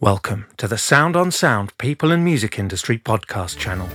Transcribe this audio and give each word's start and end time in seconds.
Welcome 0.00 0.46
to 0.58 0.68
the 0.68 0.78
Sound 0.78 1.16
on 1.16 1.32
Sound 1.32 1.76
People 1.76 2.12
and 2.12 2.22
Music 2.22 2.56
Industry 2.56 2.98
podcast 2.98 3.58
channel. 3.58 3.88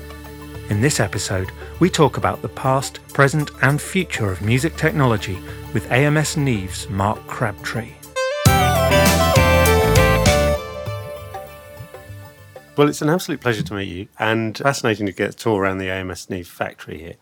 In 0.70 0.82
this 0.82 1.00
episode, 1.00 1.50
we 1.80 1.90
talk 1.90 2.18
about 2.18 2.42
the 2.42 2.50
past, 2.50 3.00
present, 3.08 3.52
and 3.62 3.82
future 3.82 4.30
of 4.30 4.42
music 4.42 4.76
technology 4.76 5.40
with 5.74 5.90
AMS 5.90 6.36
Neve's 6.36 6.90
Mark 6.90 7.26
Crabtree. 7.28 7.94
Well, 12.76 12.90
it's 12.90 13.02
an 13.02 13.10
absolute 13.10 13.40
pleasure 13.40 13.64
to 13.64 13.74
meet 13.74 13.88
you 13.88 14.10
and 14.20 14.58
fascinating 14.58 15.06
to 15.06 15.14
get 15.14 15.30
a 15.30 15.38
tour 15.38 15.62
around 15.62 15.78
the 15.78 15.90
AMS 15.90 16.30
Neve 16.30 16.50
factory 16.50 16.98
here. 16.98 17.16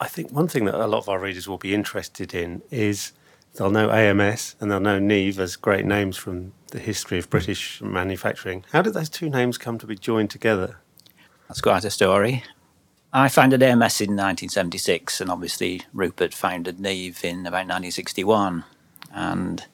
I 0.00 0.08
think 0.08 0.32
one 0.32 0.48
thing 0.48 0.64
that 0.64 0.82
a 0.82 0.86
lot 0.86 1.00
of 1.00 1.10
our 1.10 1.20
readers 1.20 1.46
will 1.46 1.58
be 1.58 1.74
interested 1.74 2.32
in 2.32 2.62
is 2.70 3.12
they'll 3.54 3.70
know 3.70 3.90
AMS 3.90 4.56
and 4.60 4.70
they'll 4.70 4.80
know 4.80 4.98
Neve 4.98 5.40
as 5.40 5.56
great 5.56 5.84
names 5.84 6.16
from 6.16 6.52
the 6.70 6.78
history 6.78 7.18
of 7.18 7.30
British 7.30 7.80
manufacturing. 7.80 8.64
How 8.72 8.82
did 8.82 8.94
those 8.94 9.08
two 9.08 9.30
names 9.30 9.58
come 9.58 9.78
to 9.78 9.86
be 9.86 9.96
joined 9.96 10.30
together? 10.30 10.78
That's 11.48 11.60
quite 11.60 11.84
a 11.84 11.90
story. 11.90 12.42
I 13.12 13.28
founded 13.28 13.62
AMS 13.62 14.00
in 14.00 14.16
1976, 14.16 15.20
and 15.20 15.30
obviously 15.30 15.82
Rupert 15.92 16.34
founded 16.34 16.80
Neve 16.80 17.20
in 17.22 17.46
about 17.46 17.68
1961. 17.68 18.64
And 19.12 19.64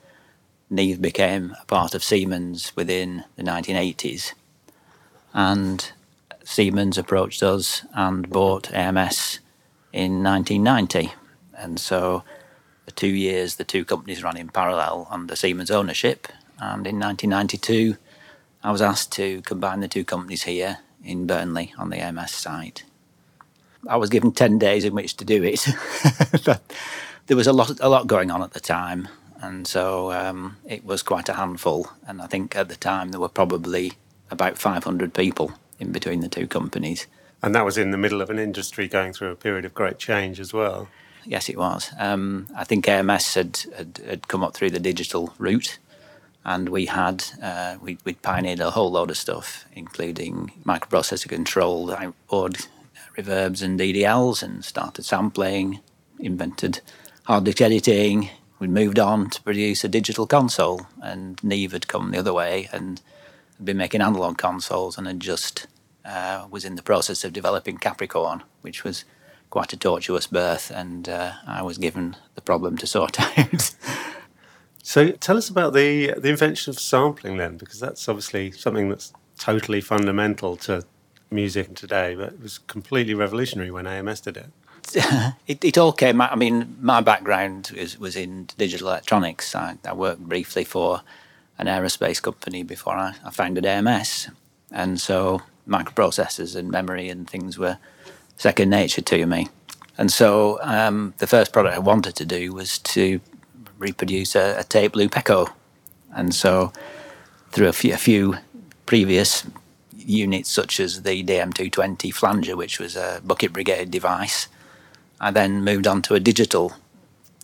Neve 0.69 1.01
became 1.01 1.57
a 1.61 1.65
part 1.65 1.95
of 1.95 2.05
Siemens 2.05 2.73
within 2.77 3.25
the 3.37 3.43
1980s. 3.43 4.35
And 5.33 5.91
Siemens 6.45 6.99
approached 6.99 7.43
us 7.43 7.87
and 7.95 8.29
bought 8.29 8.73
AMS 8.75 9.41
in 9.93 10.23
1990. 10.23 11.15
And 11.57 11.81
so 11.81 12.25
for 12.91 12.97
two 12.97 13.09
years, 13.09 13.55
the 13.55 13.65
two 13.65 13.85
companies 13.85 14.23
ran 14.25 14.37
in 14.37 14.49
parallel 14.49 15.07
under 15.11 15.37
Siemens 15.37 15.71
ownership. 15.71 16.27
And 16.59 16.87
in 16.87 16.99
1992, 16.99 17.97
I 18.65 18.73
was 18.73 18.83
asked 18.83 19.13
to 19.13 19.43
combine 19.43 19.81
the 19.81 19.89
two 19.89 20.05
companies 20.05 20.43
here 20.43 20.79
in 21.05 21.27
Burnley 21.27 21.73
on 21.79 21.91
the 21.91 21.99
AMS 21.99 22.33
site. 22.33 22.85
I 23.89 23.97
was 23.97 24.11
given 24.11 24.33
10 24.33 24.59
days 24.59 24.85
in 24.85 24.95
which 24.95 25.17
to 25.19 25.25
do 25.25 25.43
it. 25.45 25.67
there 27.27 27.37
was 27.37 27.47
a 27.47 27.53
lot, 27.53 27.79
a 27.81 27.89
lot 27.89 28.07
going 28.07 28.31
on 28.31 28.43
at 28.43 28.53
the 28.53 28.61
time. 28.61 29.09
And 29.41 29.67
so 29.67 30.13
um, 30.13 30.57
it 30.67 30.85
was 30.85 31.03
quite 31.03 31.29
a 31.29 31.35
handful. 31.35 31.89
And 32.07 32.21
I 32.21 32.27
think 32.27 32.57
at 32.57 32.69
the 32.69 32.77
time 32.77 33.11
there 33.11 33.21
were 33.21 33.29
probably 33.29 33.93
about 34.31 34.59
500 34.59 35.15
people 35.15 35.53
in 35.79 35.93
between 35.93 36.21
the 36.21 36.29
two 36.29 36.47
companies. 36.47 37.07
And 37.43 37.55
that 37.55 37.65
was 37.65 37.79
in 37.79 37.93
the 37.93 37.97
middle 37.97 38.21
of 38.21 38.31
an 38.31 38.39
industry 38.39 38.89
going 38.89 39.13
through 39.13 39.31
a 39.31 39.37
period 39.37 39.65
of 39.65 39.73
great 39.75 39.99
change 39.99 40.41
as 40.41 40.53
well. 40.53 40.89
Yes, 41.25 41.49
it 41.49 41.59
was. 41.59 41.91
Um, 41.99 42.49
I 42.57 42.65
think 42.65 42.89
AMS 42.89 43.35
had, 43.35 43.61
had, 43.77 44.01
had, 44.07 44.29
come 44.29 44.43
up 44.43 44.55
through 44.55 44.71
the 44.71 44.81
digital 44.81 45.35
route, 45.39 45.79
and 46.45 46.69
we 46.71 46.87
had 46.87 47.25
uh, 47.43 47.77
we 47.83 47.99
we 48.05 48.15
pioneered 48.15 48.61
a 48.61 48.71
whole 48.71 48.91
load 48.91 49.11
of 49.11 49.17
stuff, 49.17 49.67
including 49.75 50.53
microprocessor 50.65 51.29
controlled 51.29 51.91
outboard 51.91 52.67
reverbs 53.17 53.63
and 53.63 53.79
DDLs, 53.79 54.43
and 54.43 54.65
started 54.65 55.05
sampling, 55.05 55.81
invented 56.19 56.81
hard 57.25 57.45
disk 57.45 57.61
editing. 57.61 58.31
We 58.59 58.69
moved 58.69 58.99
on 58.99 59.31
to 59.31 59.43
produce 59.43 59.85
a 59.85 59.89
digital 59.89 60.27
console, 60.27 60.87
and 61.03 61.43
Neve 61.43 61.73
had 61.73 61.89
come 61.89 62.11
the 62.11 62.19
other 62.19 62.33
way 62.33 62.69
and 62.73 63.01
been 63.63 63.77
making 63.77 64.01
analog 64.01 64.39
consoles, 64.39 64.97
and 64.97 65.07
had 65.07 65.21
just 65.21 65.67
uh, 66.05 66.47
was 66.51 66.65
in 66.65 66.77
the 66.77 66.83
process 66.83 67.25
of 67.25 67.33
developing 67.33 67.77
Capricorn, 67.77 68.43
which 68.63 68.85
was 68.85 69.05
quite 69.51 69.73
a 69.73 69.77
tortuous 69.77 70.27
birth, 70.27 70.71
and 70.71 71.09
uh, 71.09 71.33
I 71.47 71.63
was 71.63 71.77
given 71.77 72.17
the 72.37 72.41
problem 72.41 72.79
to 72.79 72.87
sort 72.87 73.21
out. 73.39 73.75
so, 74.83 75.11
tell 75.11 75.37
us 75.37 75.49
about 75.49 75.75
the 75.75 76.15
the 76.17 76.31
invention 76.31 76.71
of 76.71 76.79
sampling 76.79 77.37
then, 77.37 77.57
because 77.57 77.81
that's 77.81 78.09
obviously 78.09 78.53
something 78.53 78.89
that's 78.89 79.13
totally 79.39 79.81
fundamental 79.81 80.57
to 80.57 80.85
music 81.31 81.75
today, 81.75 82.15
but 82.15 82.33
it 82.33 82.43
was 82.43 82.59
completely 82.59 83.15
revolutionary 83.15 83.71
when 83.71 83.87
AMS 83.87 84.21
did 84.21 84.37
it. 84.37 84.47
it, 85.47 85.65
it 85.65 85.79
all 85.79 85.93
came. 85.93 86.21
I 86.21 86.35
mean, 86.35 86.77
my 86.81 87.01
background 87.01 87.71
was, 87.77 87.99
was 87.99 88.17
in 88.17 88.49
digital 88.59 88.89
electronics. 88.89 89.55
I, 89.55 89.77
I 89.85 89.93
worked 89.93 90.21
briefly 90.21 90.65
for 90.65 91.03
an 91.59 91.67
aerospace 91.67 92.21
company 92.21 92.63
before 92.63 92.95
I, 92.95 93.15
I 93.25 93.31
founded 93.31 93.67
AMS, 93.67 94.29
and 94.71 95.01
so 95.01 95.43
microprocessors 95.69 96.57
and 96.57 96.71
memory 96.71 97.09
and 97.09 97.29
things 97.29 97.59
were 97.59 97.79
second 98.41 98.71
nature 98.71 99.03
to 99.03 99.27
me. 99.27 99.49
And 99.99 100.11
so 100.11 100.59
um, 100.63 101.13
the 101.19 101.27
first 101.27 101.53
product 101.53 101.77
I 101.77 101.79
wanted 101.79 102.17
to 102.17 102.25
do 102.25 102.55
was 102.55 102.79
to 102.79 103.21
reproduce 103.79 104.35
a, 104.35 104.57
a 104.59 104.65
tape 104.65 104.97
loop 104.97 105.15
echo. 105.15 105.49
And 106.17 106.35
so 106.35 106.73
through 107.51 107.69
a 107.69 107.75
few, 107.75 107.93
a 107.93 107.99
few 107.99 108.37
previous 108.87 109.47
units, 109.95 110.51
such 110.51 110.81
as 110.81 111.03
the 111.03 111.23
DM220 111.23 112.15
flanger, 112.15 112.57
which 112.57 112.81
was 112.81 112.97
a 112.97 113.21
bucket 113.23 113.53
brigade 113.53 113.91
device, 113.91 114.49
I 115.21 115.31
then 115.31 115.63
moved 115.63 115.87
on 115.87 116.01
to 116.03 116.15
a 116.15 116.21
digital 116.21 116.73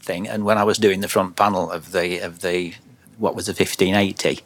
thing. 0.01 0.27
And 0.27 0.47
when 0.47 0.57
I 0.57 0.65
was 0.65 0.79
doing 0.79 1.01
the 1.01 1.09
front 1.09 1.37
panel 1.37 1.71
of 1.71 1.93
the 1.93 2.21
of 2.21 2.41
the 2.41 2.73
what 3.19 3.37
was 3.37 3.49
a 3.49 3.53
1580, 3.53 4.41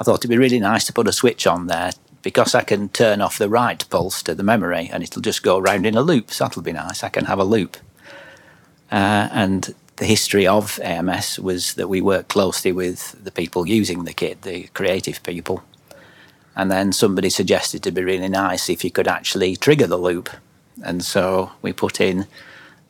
I 0.00 0.04
thought 0.04 0.20
it'd 0.20 0.30
be 0.30 0.38
really 0.38 0.58
nice 0.58 0.86
to 0.86 0.92
put 0.94 1.06
a 1.06 1.12
switch 1.12 1.46
on 1.46 1.66
there 1.66 1.92
because 2.22 2.54
I 2.54 2.62
can 2.62 2.88
turn 2.88 3.20
off 3.20 3.38
the 3.38 3.48
write 3.48 3.88
pulse 3.90 4.22
to 4.24 4.34
the 4.34 4.42
memory 4.42 4.88
and 4.92 5.02
it'll 5.02 5.22
just 5.22 5.42
go 5.42 5.58
around 5.58 5.86
in 5.86 5.96
a 5.96 6.02
loop. 6.02 6.30
So 6.30 6.44
that'll 6.44 6.62
be 6.62 6.72
nice. 6.72 7.02
I 7.02 7.08
can 7.08 7.26
have 7.26 7.38
a 7.38 7.44
loop. 7.44 7.76
Uh, 8.90 9.28
and 9.32 9.74
the 9.96 10.04
history 10.04 10.46
of 10.46 10.78
AMS 10.82 11.38
was 11.38 11.74
that 11.74 11.88
we 11.88 12.00
worked 12.00 12.28
closely 12.28 12.72
with 12.72 13.16
the 13.22 13.30
people 13.30 13.66
using 13.66 14.04
the 14.04 14.12
kit, 14.12 14.42
the 14.42 14.64
creative 14.74 15.22
people. 15.22 15.62
And 16.54 16.70
then 16.70 16.92
somebody 16.92 17.30
suggested 17.30 17.86
it'd 17.86 17.94
be 17.94 18.04
really 18.04 18.28
nice 18.28 18.68
if 18.68 18.84
you 18.84 18.90
could 18.90 19.08
actually 19.08 19.56
trigger 19.56 19.86
the 19.86 19.96
loop. 19.96 20.28
And 20.84 21.04
so 21.04 21.52
we 21.62 21.72
put 21.72 22.00
in, 22.00 22.26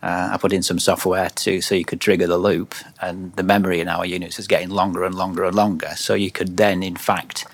uh, 0.03 0.31
I 0.33 0.37
put 0.39 0.53
in 0.53 0.63
some 0.63 0.79
software 0.79 1.29
to 1.31 1.61
so 1.61 1.75
you 1.75 1.85
could 1.85 2.01
trigger 2.01 2.27
the 2.27 2.39
loop, 2.39 2.75
and 3.01 3.33
the 3.37 3.43
memory 3.43 3.81
in 3.81 3.89
our 3.89 4.05
units 4.05 4.39
is 4.39 4.49
getting 4.49 4.71
longer 4.71 5.05
and 5.05 5.15
longer 5.15 5.45
and 5.45 5.55
longer. 5.55 5.93
So 5.97 6.15
you 6.15 6.31
could 6.31 6.57
then, 6.57 6.83
in 6.83 6.97
fact, 6.97 7.47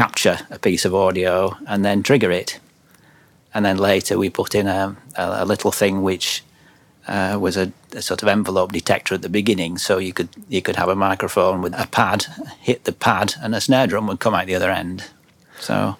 capture 0.00 0.38
a 0.48 0.58
piece 0.58 0.86
of 0.86 0.94
audio 0.94 1.54
and 1.66 1.84
then 1.84 2.02
trigger 2.02 2.30
it. 2.30 2.58
And 3.52 3.66
then 3.66 3.76
later 3.76 4.16
we 4.16 4.30
put 4.30 4.54
in 4.54 4.66
a, 4.66 4.96
a, 5.14 5.42
a 5.42 5.44
little 5.44 5.70
thing 5.70 6.00
which 6.00 6.42
uh, 7.06 7.36
was 7.38 7.58
a, 7.58 7.70
a, 7.94 8.00
sort 8.00 8.22
of 8.22 8.28
envelope 8.28 8.72
detector 8.72 9.14
at 9.14 9.20
the 9.20 9.28
beginning, 9.28 9.76
so 9.76 9.98
you 9.98 10.14
could 10.14 10.30
you 10.48 10.62
could 10.62 10.76
have 10.76 10.88
a 10.88 10.94
microphone 10.94 11.60
with 11.60 11.74
a 11.74 11.86
pad, 11.86 12.24
hit 12.60 12.84
the 12.84 12.92
pad, 12.92 13.34
and 13.42 13.54
a 13.54 13.60
snare 13.60 13.86
drum 13.86 14.06
would 14.06 14.20
come 14.20 14.34
out 14.34 14.46
the 14.46 14.54
other 14.54 14.70
end. 14.70 15.04
So 15.58 15.96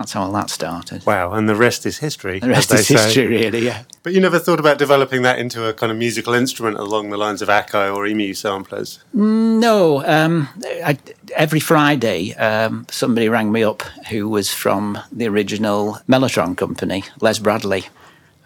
that's 0.00 0.12
how 0.12 0.22
all 0.22 0.32
that 0.32 0.48
started. 0.48 1.04
Wow, 1.04 1.34
and 1.34 1.46
the 1.46 1.54
rest 1.54 1.84
is 1.84 1.98
history. 1.98 2.38
The 2.38 2.48
rest 2.48 2.72
is 2.72 2.86
say. 2.86 2.94
history, 2.94 3.26
really, 3.26 3.66
yeah. 3.66 3.82
But 4.02 4.14
you 4.14 4.20
never 4.20 4.38
thought 4.38 4.58
about 4.58 4.78
developing 4.78 5.20
that 5.22 5.38
into 5.38 5.68
a 5.68 5.74
kind 5.74 5.92
of 5.92 5.98
musical 5.98 6.32
instrument 6.32 6.78
along 6.78 7.10
the 7.10 7.18
lines 7.18 7.42
of 7.42 7.50
Akai 7.50 7.94
or 7.94 8.06
EMU 8.06 8.32
samplers? 8.32 9.04
No. 9.12 10.02
Um, 10.06 10.48
I, 10.64 10.96
every 11.36 11.60
Friday, 11.60 12.32
um, 12.36 12.86
somebody 12.90 13.28
rang 13.28 13.52
me 13.52 13.62
up 13.62 13.82
who 14.08 14.26
was 14.26 14.50
from 14.50 14.98
the 15.12 15.28
original 15.28 15.98
Mellotron 16.08 16.56
company, 16.56 17.04
Les 17.20 17.38
Bradley. 17.38 17.84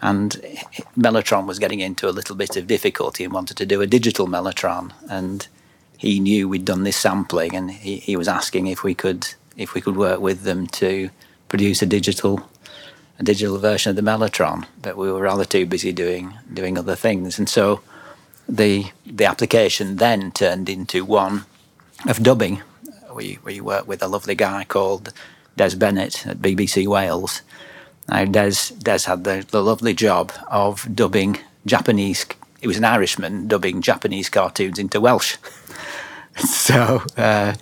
And 0.01 0.31
Mellotron 0.97 1.47
was 1.47 1.57
getting 1.57 1.79
into 1.79 2.09
a 2.09 2.11
little 2.11 2.35
bit 2.35 2.57
of 2.57 2.67
difficulty 2.67 3.23
and 3.23 3.31
wanted 3.31 3.55
to 3.57 3.65
do 3.65 3.79
a 3.79 3.87
digital 3.87 4.27
Mellotron. 4.27 4.91
And 5.09 5.47
he 5.97 6.19
knew 6.19 6.49
we'd 6.49 6.65
done 6.65 6.83
this 6.83 6.97
sampling, 6.97 7.55
and 7.55 7.71
he, 7.71 7.95
he 7.95 8.17
was 8.17 8.27
asking 8.27 8.67
if 8.67 8.83
we 8.83 8.93
could 8.93 9.33
if 9.55 9.73
we 9.73 9.79
could 9.79 9.95
work 9.95 10.19
with 10.19 10.41
them 10.41 10.67
to 10.67 11.09
produce 11.49 11.81
a 11.81 11.85
digital 11.85 12.49
a 13.17 13.23
digital 13.23 13.57
version 13.57 13.91
of 13.91 13.95
the 13.95 14.01
Mellotron, 14.01 14.65
but 14.81 14.97
we 14.97 15.09
were 15.09 15.21
rather 15.21 15.45
too 15.45 15.65
busy 15.65 15.91
doing 15.91 16.33
doing 16.53 16.77
other 16.77 16.95
things, 16.95 17.39
and 17.39 17.47
so 17.47 17.81
the 18.47 18.85
the 19.05 19.25
application 19.25 19.97
then 19.97 20.31
turned 20.31 20.69
into 20.69 21.05
one 21.05 21.45
of 22.07 22.21
dubbing. 22.21 22.61
We 23.13 23.39
we 23.43 23.61
worked 23.61 23.87
with 23.87 24.03
a 24.03 24.07
lovely 24.07 24.35
guy 24.35 24.65
called 24.65 25.13
Des 25.55 25.75
Bennett 25.75 26.27
at 26.27 26.39
BBC 26.39 26.87
Wales. 26.87 27.41
Now 28.09 28.25
Des 28.25 28.73
Des 28.77 28.99
had 29.07 29.23
the, 29.23 29.45
the 29.49 29.63
lovely 29.63 29.93
job 29.93 30.31
of 30.47 30.87
dubbing 30.93 31.39
Japanese. 31.65 32.25
He 32.59 32.67
was 32.67 32.77
an 32.77 32.83
Irishman 32.83 33.47
dubbing 33.47 33.81
Japanese 33.81 34.29
cartoons 34.29 34.79
into 34.79 34.99
Welsh. 34.99 35.37
so. 36.35 37.03
Uh, 37.15 37.53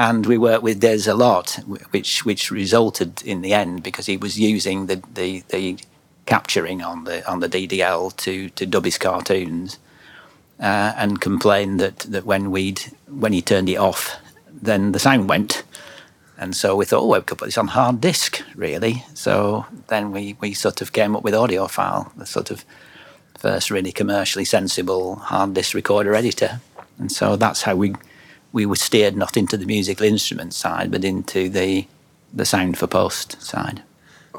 and 0.00 0.24
we 0.24 0.38
worked 0.38 0.62
with 0.62 0.80
Des 0.80 1.10
a 1.10 1.14
lot, 1.14 1.60
which 1.90 2.24
which 2.24 2.50
resulted 2.50 3.20
in 3.22 3.42
the 3.42 3.52
end 3.52 3.82
because 3.82 4.06
he 4.06 4.16
was 4.16 4.40
using 4.40 4.86
the, 4.86 5.02
the, 5.12 5.44
the 5.50 5.76
capturing 6.24 6.80
on 6.80 7.04
the 7.04 7.28
on 7.30 7.40
the 7.40 7.50
DDL 7.50 8.16
to 8.16 8.48
to 8.48 8.64
dub 8.64 8.86
his 8.86 8.96
cartoons, 8.96 9.78
uh, 10.58 10.94
and 10.96 11.20
complained 11.20 11.80
that 11.80 11.98
that 11.98 12.24
when 12.24 12.50
we'd 12.50 12.80
when 13.08 13.34
he 13.34 13.42
turned 13.42 13.68
it 13.68 13.76
off, 13.76 14.16
then 14.50 14.92
the 14.92 14.98
sound 14.98 15.28
went, 15.28 15.64
and 16.38 16.56
so 16.56 16.76
we 16.76 16.86
thought, 16.86 17.02
oh, 17.02 17.12
we 17.12 17.20
could 17.20 17.36
put 17.36 17.44
this 17.48 17.58
on 17.58 17.68
hard 17.68 18.00
disk, 18.00 18.42
really. 18.54 19.04
So 19.12 19.66
then 19.88 20.12
we 20.12 20.34
we 20.40 20.54
sort 20.54 20.80
of 20.80 20.94
came 20.94 21.14
up 21.14 21.24
with 21.24 21.34
AudioFile, 21.34 22.10
the 22.16 22.24
sort 22.24 22.50
of 22.50 22.64
first 23.36 23.70
really 23.70 23.92
commercially 23.92 24.46
sensible 24.46 25.16
hard 25.16 25.52
disk 25.52 25.74
recorder 25.74 26.14
editor, 26.14 26.62
and 26.98 27.12
so 27.12 27.36
that's 27.36 27.60
how 27.62 27.76
we 27.76 27.92
we 28.52 28.66
were 28.66 28.76
steered 28.76 29.16
not 29.16 29.36
into 29.36 29.56
the 29.56 29.66
musical 29.66 30.06
instrument 30.06 30.54
side, 30.54 30.90
but 30.90 31.04
into 31.04 31.48
the 31.48 31.86
the 32.32 32.44
sound 32.44 32.78
for 32.78 32.86
post 32.86 33.42
side. 33.42 33.82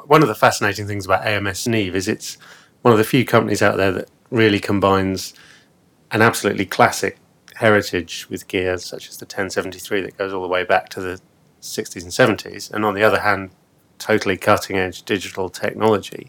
One 0.05 0.21
of 0.21 0.29
the 0.29 0.35
fascinating 0.35 0.87
things 0.87 1.05
about 1.05 1.25
AMS 1.25 1.67
Neve 1.67 1.95
is 1.95 2.07
it's 2.07 2.37
one 2.81 2.93
of 2.93 2.97
the 2.97 3.03
few 3.03 3.25
companies 3.25 3.61
out 3.61 3.75
there 3.77 3.91
that 3.91 4.09
really 4.29 4.59
combines 4.59 5.33
an 6.11 6.21
absolutely 6.21 6.65
classic 6.65 7.17
heritage 7.55 8.29
with 8.29 8.47
gear 8.47 8.77
such 8.77 9.09
as 9.09 9.17
the 9.17 9.25
1073 9.25 10.01
that 10.01 10.17
goes 10.17 10.33
all 10.33 10.41
the 10.41 10.47
way 10.47 10.63
back 10.63 10.89
to 10.89 11.01
the 11.01 11.19
60s 11.61 12.01
and 12.01 12.39
70s, 12.39 12.71
and 12.71 12.83
on 12.83 12.95
the 12.95 13.03
other 13.03 13.19
hand, 13.19 13.51
totally 13.99 14.37
cutting 14.37 14.77
edge 14.77 15.03
digital 15.03 15.49
technology. 15.49 16.27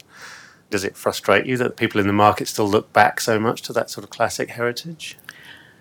Does 0.70 0.84
it 0.84 0.96
frustrate 0.96 1.46
you 1.46 1.56
that 1.58 1.76
people 1.76 2.00
in 2.00 2.06
the 2.06 2.12
market 2.12 2.48
still 2.48 2.68
look 2.68 2.92
back 2.92 3.20
so 3.20 3.38
much 3.38 3.62
to 3.62 3.72
that 3.72 3.90
sort 3.90 4.04
of 4.04 4.10
classic 4.10 4.50
heritage? 4.50 5.16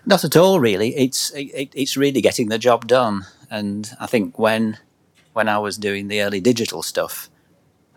Not 0.04 0.24
at 0.24 0.36
all, 0.36 0.58
really. 0.60 0.96
It's 0.96 1.30
it, 1.30 1.72
it's 1.74 1.96
really 1.96 2.20
getting 2.20 2.48
the 2.48 2.58
job 2.58 2.86
done, 2.86 3.26
and 3.50 3.90
I 4.00 4.06
think 4.06 4.38
when 4.38 4.78
when 5.32 5.48
I 5.48 5.58
was 5.58 5.78
doing 5.78 6.08
the 6.08 6.22
early 6.22 6.40
digital 6.40 6.82
stuff, 6.82 7.30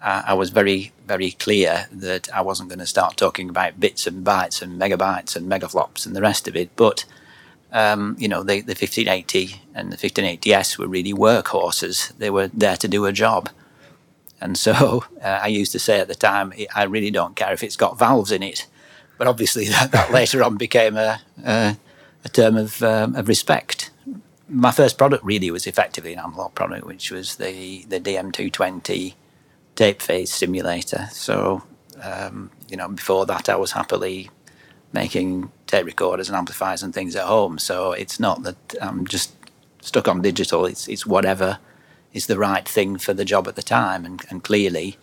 uh, 0.01 0.21
I 0.25 0.33
was 0.33 0.51
very 0.51 0.91
very 1.07 1.31
clear 1.31 1.87
that 1.91 2.31
I 2.33 2.41
wasn't 2.41 2.69
going 2.69 2.79
to 2.79 2.85
start 2.85 3.17
talking 3.17 3.49
about 3.49 3.79
bits 3.79 4.05
and 4.07 4.25
bytes 4.25 4.61
and 4.61 4.79
megabytes 4.79 5.35
and 5.35 5.49
megaflops 5.49 6.05
and 6.05 6.15
the 6.15 6.21
rest 6.21 6.47
of 6.47 6.55
it, 6.55 6.69
but 6.75 7.05
um, 7.75 8.15
you 8.17 8.29
know, 8.29 8.41
the, 8.41 8.61
the 8.61 8.71
1580 8.71 9.61
and 9.73 9.91
the 9.91 9.97
1580S 9.97 10.77
were 10.77 10.87
really 10.87 11.13
workhorses. 11.13 12.17
They 12.17 12.29
were 12.29 12.47
there 12.47 12.77
to 12.77 12.87
do 12.87 13.05
a 13.05 13.11
job. 13.11 13.49
And 14.39 14.57
so 14.57 15.03
uh, 15.21 15.39
I 15.43 15.47
used 15.47 15.73
to 15.73 15.79
say 15.79 15.99
at 15.99 16.07
the 16.07 16.15
time, 16.15 16.53
I 16.73 16.83
really 16.83 17.11
don't 17.11 17.35
care 17.35 17.51
if 17.51 17.63
it's 17.63 17.75
got 17.75 17.99
valves 17.99 18.31
in 18.31 18.43
it. 18.43 18.65
But 19.17 19.27
obviously, 19.27 19.65
that, 19.69 19.91
that 19.91 20.11
later 20.11 20.41
on 20.41 20.55
became 20.55 20.95
a, 20.95 21.21
a, 21.45 21.77
a 22.25 22.29
term 22.29 22.57
of, 22.57 22.83
um, 22.83 23.15
of 23.15 23.27
respect. 23.27 23.91
My 24.49 24.71
first 24.71 24.97
product 24.97 25.23
really 25.23 25.51
was 25.51 25.67
effectively 25.67 26.13
an 26.13 26.19
analog 26.19 26.53
product, 26.55 26.85
which 26.85 27.11
was 27.11 27.37
the, 27.37 27.85
the 27.87 27.99
DM220 27.99 29.13
tape 29.75 30.01
phase 30.01 30.31
simulator. 30.31 31.07
So, 31.11 31.63
um, 32.01 32.51
you 32.69 32.75
know, 32.77 32.89
before 32.89 33.25
that, 33.27 33.47
I 33.47 33.55
was 33.55 33.71
happily 33.71 34.29
making 34.91 35.51
tape 35.67 35.85
recorders 35.85 36.27
and 36.29 36.37
amplifiers 36.37 36.81
and 36.81 36.93
things 36.93 37.15
at 37.15 37.25
home. 37.25 37.59
So 37.59 37.91
it's 37.91 38.19
not 38.19 38.43
that 38.43 38.75
I'm 38.81 39.05
just 39.05 39.33
stuck 39.81 40.07
on 40.07 40.21
digital. 40.21 40.65
It's 40.65 40.87
it's 40.87 41.05
whatever 41.05 41.59
is 42.13 42.27
the 42.27 42.37
right 42.37 42.67
thing 42.67 42.97
for 42.97 43.13
the 43.13 43.25
job 43.25 43.47
at 43.47 43.55
the 43.55 43.61
time. 43.61 44.05
And, 44.05 44.23
and 44.29 44.43
clearly, 44.43 44.97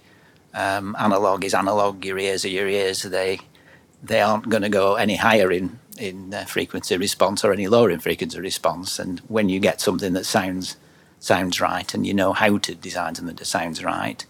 um, 0.55 0.97
analog 0.99 1.45
is 1.45 1.55
analog. 1.55 2.05
Your 2.05 2.19
ears 2.19 2.45
are 2.45 2.49
your 2.49 2.69
ears. 2.69 3.03
They 3.03 3.39
they 4.03 4.21
aren't 4.21 4.49
going 4.49 4.63
to 4.63 4.69
go 4.69 4.97
any 4.97 5.17
higher 5.17 5.53
in 5.53 5.79
in 5.99 6.33
uh, 6.33 6.44
frequency 6.44 6.97
response 6.97 7.44
or 7.44 7.53
any 7.53 7.69
lower 7.69 7.91
in 7.91 8.00
frequency 8.00 8.41
response. 8.41 8.99
And 8.99 9.21
when 9.29 9.49
you 9.49 9.61
get 9.61 9.81
something 9.81 10.12
that 10.15 10.27
sounds 10.27 10.77
sounds 11.21 11.61
right 11.61 11.94
and 11.94 12.05
you 12.05 12.12
know 12.12 12.33
how 12.33 12.59
to 12.59 12.75
design 12.75 13.15
something 13.15 13.37
that 13.37 13.44
sounds 13.44 13.85
right, 13.85 14.27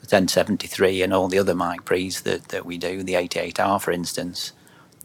the 0.00 0.06
1073 0.06 1.02
and 1.02 1.12
all 1.12 1.26
the 1.26 1.38
other 1.38 1.54
mic 1.54 1.84
pre's 1.84 2.20
that, 2.20 2.48
that 2.48 2.64
we 2.64 2.78
do, 2.78 3.02
the 3.02 3.14
88R 3.14 3.82
for 3.82 3.90
instance, 3.90 4.52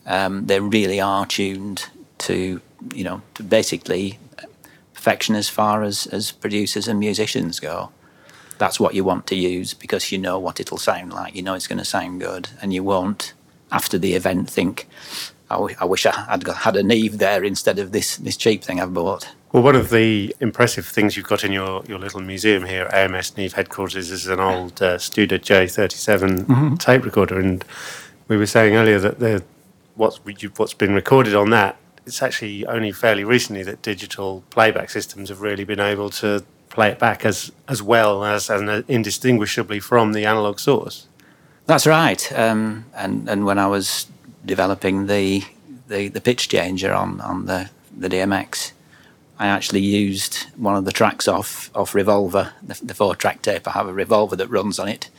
um, 0.06 0.46
they 0.46 0.60
really 0.60 1.02
are 1.02 1.26
tuned 1.26 1.90
to, 2.20 2.62
you 2.94 3.04
know, 3.04 3.22
to 3.34 3.44
basically 3.44 4.20
perfection 5.04 5.36
as 5.36 5.50
far 5.50 5.84
as, 5.84 6.08
as 6.08 6.32
producers 6.32 6.88
and 6.88 6.98
musicians 6.98 7.60
go. 7.60 7.92
That's 8.58 8.80
what 8.80 8.94
you 8.94 9.04
want 9.04 9.28
to 9.28 9.36
use 9.36 9.74
because 9.74 10.12
you 10.14 10.18
know 10.18 10.40
what 10.40 10.60
it'll 10.60 10.78
sound 10.78 11.12
like. 11.12 11.36
You 11.36 11.42
know 11.42 11.56
it's 11.56 11.68
going 11.68 11.80
to 11.80 11.86
sound 11.86 12.22
good, 12.22 12.48
and 12.62 12.74
you 12.74 12.84
won't, 12.84 13.34
after 13.70 13.98
the 13.98 14.14
event, 14.14 14.50
think, 14.50 14.88
I, 15.54 15.58
w- 15.58 15.76
I 15.80 15.86
wish 15.86 16.06
I 16.06 16.12
had 16.30 16.44
got, 16.44 16.58
had 16.58 16.76
a 16.76 16.84
Neve 16.84 17.18
there 17.18 17.44
instead 17.44 17.80
of 17.80 17.92
this, 17.92 18.18
this 18.18 18.38
cheap 18.38 18.64
thing 18.64 18.82
I've 18.82 18.94
bought. 18.94 19.30
Well, 19.52 19.64
one 19.64 19.76
of 19.76 19.92
the 19.92 20.36
impressive 20.40 20.86
things 20.86 21.16
you've 21.16 21.28
got 21.28 21.44
in 21.44 21.52
your, 21.52 21.84
your 21.88 22.00
little 22.00 22.22
museum 22.22 22.66
here 22.66 22.86
at 22.86 22.94
AMS 22.94 23.38
Neve 23.38 23.54
headquarters 23.54 24.10
is 24.10 24.28
an 24.28 24.40
old 24.40 24.82
uh, 24.82 24.98
Studer 24.98 25.40
J37 25.40 26.46
mm-hmm. 26.46 26.76
tape 26.76 27.06
recorder. 27.06 27.40
And 27.40 27.64
we 28.28 28.38
were 28.38 28.48
saying 28.48 28.76
earlier 28.76 29.00
that 29.00 29.20
the 29.20 29.44
what's 29.96 30.20
what's 30.56 30.74
been 30.74 30.96
recorded 30.96 31.36
on 31.36 31.52
that, 31.52 31.78
it's 32.06 32.24
actually 32.24 32.66
only 32.66 32.92
fairly 32.92 33.24
recently 33.24 33.62
that 33.64 33.84
digital 33.84 34.44
playback 34.50 34.90
systems 34.90 35.30
have 35.30 35.42
really 35.42 35.64
been 35.64 35.80
able 35.80 36.10
to 36.10 36.44
play 36.70 36.90
it 36.90 36.98
back 36.98 37.24
as 37.24 37.52
as 37.68 37.84
well 37.84 38.26
as 38.26 38.50
and 38.50 38.84
indistinguishably 38.88 39.80
from 39.80 40.14
the 40.14 40.26
analog 40.26 40.60
source. 40.60 41.08
That's 41.68 41.86
right. 41.86 42.32
Um, 42.34 42.86
and 42.96 43.30
and 43.30 43.46
when 43.46 43.60
I 43.60 43.68
was 43.68 44.08
developing 44.46 45.08
the 45.08 45.44
the, 45.88 46.08
the 46.08 46.22
pitch 46.22 46.50
changer 46.50 46.94
on 46.94 47.22
on 47.22 47.46
the 47.46 47.70
the 47.96 48.10
DMX, 48.10 48.72
I 49.40 49.48
actually 49.48 49.82
used 49.82 50.46
one 50.58 50.76
of 50.76 50.86
the 50.86 50.92
tracks 50.92 51.28
off 51.28 51.70
off 51.76 51.96
Revolver, 51.96 52.54
the, 52.62 52.80
the 52.84 52.94
four 52.94 53.16
track 53.16 53.42
tape. 53.42 53.68
I 53.68 53.72
have 53.72 53.88
a 53.88 53.94
Revolver 53.94 54.36
that 54.36 54.48
runs 54.48 54.80
on 54.80 54.88
it, 54.88 55.10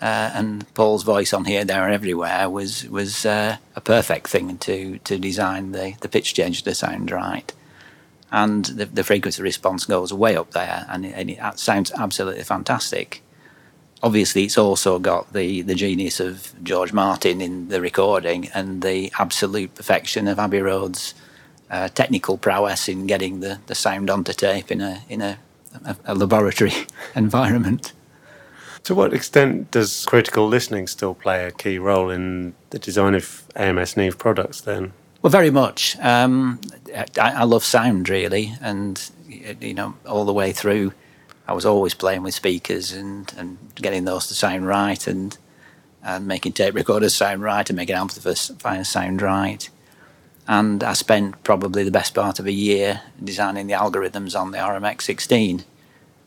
uh, 0.00 0.30
and 0.34 0.72
Paul's 0.74 1.02
voice 1.02 1.32
on 1.32 1.44
here, 1.44 1.64
there, 1.64 1.84
and 1.84 1.94
everywhere 1.94 2.48
was 2.48 2.88
was 2.88 3.26
uh, 3.26 3.58
a 3.76 3.80
perfect 3.80 4.28
thing 4.28 4.58
to 4.58 4.98
to 4.98 5.18
design 5.18 5.72
the 5.72 5.94
the 6.00 6.08
pitch 6.08 6.34
change 6.34 6.62
to 6.62 6.74
sound 6.74 7.10
right, 7.10 7.52
and 8.30 8.64
the, 8.66 8.86
the 8.86 9.04
frequency 9.04 9.42
response 9.42 9.84
goes 9.84 10.12
way 10.12 10.36
up 10.36 10.52
there, 10.52 10.86
and 10.88 11.04
it, 11.06 11.14
and 11.14 11.30
it 11.30 11.58
sounds 11.58 11.92
absolutely 11.92 12.44
fantastic. 12.44 13.22
Obviously, 14.02 14.44
it's 14.44 14.58
also 14.58 14.98
got 14.98 15.32
the 15.32 15.62
the 15.62 15.74
genius 15.74 16.20
of 16.20 16.52
George 16.62 16.92
Martin 16.92 17.40
in 17.40 17.68
the 17.68 17.80
recording 17.80 18.48
and 18.54 18.82
the 18.82 19.12
absolute 19.18 19.74
perfection 19.74 20.26
of 20.28 20.38
Abbey 20.38 20.60
Road's 20.60 21.14
uh, 21.70 21.88
technical 21.88 22.36
prowess 22.36 22.88
in 22.88 23.06
getting 23.06 23.40
the, 23.40 23.60
the 23.66 23.74
sound 23.74 24.10
onto 24.10 24.32
tape 24.32 24.70
in 24.70 24.80
a 24.80 25.02
in 25.08 25.20
a, 25.20 25.38
a, 25.84 25.96
a 26.06 26.14
laboratory 26.14 26.72
environment. 27.14 27.92
To 28.84 28.94
what 28.94 29.12
extent 29.12 29.70
does 29.70 30.06
critical 30.06 30.48
listening 30.48 30.86
still 30.86 31.14
play 31.14 31.44
a 31.44 31.50
key 31.50 31.78
role 31.78 32.10
in 32.10 32.54
the 32.70 32.78
design 32.78 33.14
of 33.14 33.44
AMS 33.54 33.96
Neve 33.96 34.16
products 34.16 34.62
then? 34.62 34.92
Well, 35.22 35.30
very 35.30 35.50
much. 35.50 35.98
Um, 36.00 36.60
I, 36.96 37.06
I, 37.18 37.44
love 37.44 37.62
sound 37.62 38.08
really, 38.08 38.54
and 38.62 39.10
you 39.28 39.74
know, 39.74 39.94
all 40.06 40.24
the 40.24 40.32
way 40.32 40.52
through, 40.52 40.92
I 41.50 41.52
was 41.52 41.66
always 41.66 41.94
playing 41.94 42.22
with 42.22 42.32
speakers 42.34 42.92
and, 42.92 43.32
and 43.36 43.58
getting 43.74 44.04
those 44.04 44.28
to 44.28 44.34
sound 44.34 44.66
right, 44.66 45.06
and 45.06 45.36
and 46.02 46.26
making 46.26 46.52
tape 46.52 46.74
recorders 46.74 47.14
sound 47.14 47.42
right, 47.42 47.68
and 47.68 47.76
making 47.76 47.96
amplifiers 47.96 48.88
sound 48.88 49.20
right. 49.20 49.68
And 50.48 50.82
I 50.82 50.94
spent 50.94 51.42
probably 51.44 51.84
the 51.84 51.90
best 51.90 52.14
part 52.14 52.38
of 52.38 52.46
a 52.46 52.52
year 52.52 53.02
designing 53.22 53.66
the 53.66 53.74
algorithms 53.74 54.38
on 54.38 54.52
the 54.52 54.58
RMX 54.58 55.02
16 55.02 55.64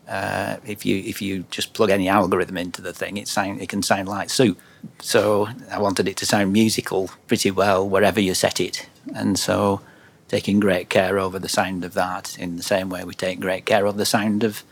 uh, 0.08 0.58
if 0.66 0.84
you 0.84 0.98
if 0.98 1.22
you 1.22 1.44
just 1.50 1.72
plug 1.72 1.90
any 1.90 2.08
algorithm 2.08 2.58
into 2.58 2.82
the 2.82 2.92
thing, 2.92 3.16
it 3.16 3.28
sound 3.28 3.60
it 3.60 3.68
can 3.68 3.82
sound 3.82 4.08
like 4.08 4.28
soup. 4.28 4.60
So 5.00 5.48
I 5.70 5.78
wanted 5.78 6.08
it 6.08 6.16
to 6.18 6.26
sound 6.26 6.52
musical 6.52 7.10
pretty 7.26 7.50
well 7.50 7.88
wherever 7.88 8.20
you 8.20 8.34
set 8.34 8.60
it, 8.60 8.88
and 9.14 9.38
so 9.38 9.80
taking 10.28 10.60
great 10.60 10.90
care 10.90 11.18
over 11.18 11.38
the 11.38 11.48
sound 11.48 11.84
of 11.84 11.94
that 11.94 12.38
in 12.38 12.56
the 12.56 12.62
same 12.62 12.90
way 12.90 13.04
we 13.04 13.14
take 13.14 13.40
great 13.40 13.64
care 13.64 13.86
of 13.86 13.96
the 13.96 14.06
sound 14.06 14.42
of 14.42 14.62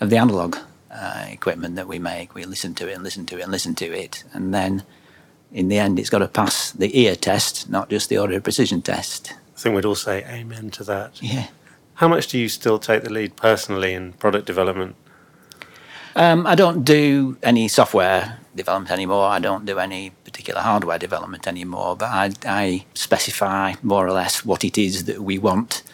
of 0.00 0.10
the 0.10 0.16
analog 0.16 0.56
uh, 0.90 1.26
equipment 1.28 1.76
that 1.76 1.88
we 1.88 1.98
make. 1.98 2.34
We 2.34 2.44
listen 2.44 2.74
to 2.74 2.88
it 2.88 2.94
and 2.94 3.02
listen 3.02 3.26
to 3.26 3.38
it 3.38 3.42
and 3.42 3.52
listen 3.52 3.74
to 3.76 3.86
it, 3.86 4.24
and 4.32 4.54
then 4.54 4.84
in 5.54 5.68
the 5.68 5.78
end, 5.78 5.98
it's 6.00 6.10
got 6.10 6.18
to 6.18 6.28
pass 6.28 6.72
the 6.72 6.98
ear 7.00 7.14
test, 7.14 7.70
not 7.70 7.88
just 7.88 8.08
the 8.08 8.16
audio 8.16 8.40
precision 8.40 8.82
test. 8.82 9.32
I 9.56 9.60
think 9.60 9.76
we'd 9.76 9.84
all 9.84 9.94
say 9.94 10.24
amen 10.24 10.70
to 10.70 10.84
that. 10.84 11.22
Yeah. 11.22 11.46
How 11.94 12.08
much 12.08 12.26
do 12.26 12.38
you 12.38 12.48
still 12.48 12.80
take 12.80 13.04
the 13.04 13.10
lead 13.10 13.36
personally 13.36 13.94
in 13.94 14.14
product 14.14 14.46
development? 14.46 14.96
Um, 16.16 16.44
I 16.46 16.56
don't 16.56 16.84
do 16.84 17.36
any 17.42 17.68
software 17.68 18.38
development 18.54 18.90
anymore. 18.90 19.26
I 19.26 19.38
don't 19.38 19.64
do 19.64 19.78
any 19.78 20.10
particular 20.10 20.60
hardware 20.60 20.98
development 20.98 21.46
anymore, 21.46 21.96
but 21.96 22.06
I, 22.06 22.32
I 22.46 22.84
specify 22.94 23.74
more 23.82 24.06
or 24.06 24.12
less 24.12 24.44
what 24.44 24.64
it 24.64 24.76
is 24.76 25.04
that 25.04 25.22
we 25.22 25.38
want 25.38 25.84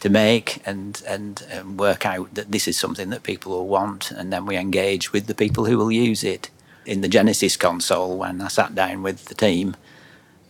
to 0.00 0.08
make 0.08 0.62
and, 0.66 1.02
and, 1.06 1.44
and 1.50 1.78
work 1.78 2.06
out 2.06 2.34
that 2.34 2.52
this 2.52 2.68
is 2.68 2.76
something 2.76 3.10
that 3.10 3.22
people 3.22 3.52
will 3.52 3.68
want, 3.68 4.10
and 4.10 4.32
then 4.32 4.46
we 4.46 4.56
engage 4.56 5.12
with 5.12 5.26
the 5.26 5.34
people 5.34 5.64
who 5.64 5.78
will 5.78 5.92
use 5.92 6.24
it. 6.24 6.50
In 6.86 7.02
the 7.02 7.08
Genesis 7.08 7.56
console, 7.56 8.16
when 8.16 8.40
I 8.40 8.48
sat 8.48 8.74
down 8.74 9.02
with 9.02 9.26
the 9.26 9.34
team, 9.34 9.76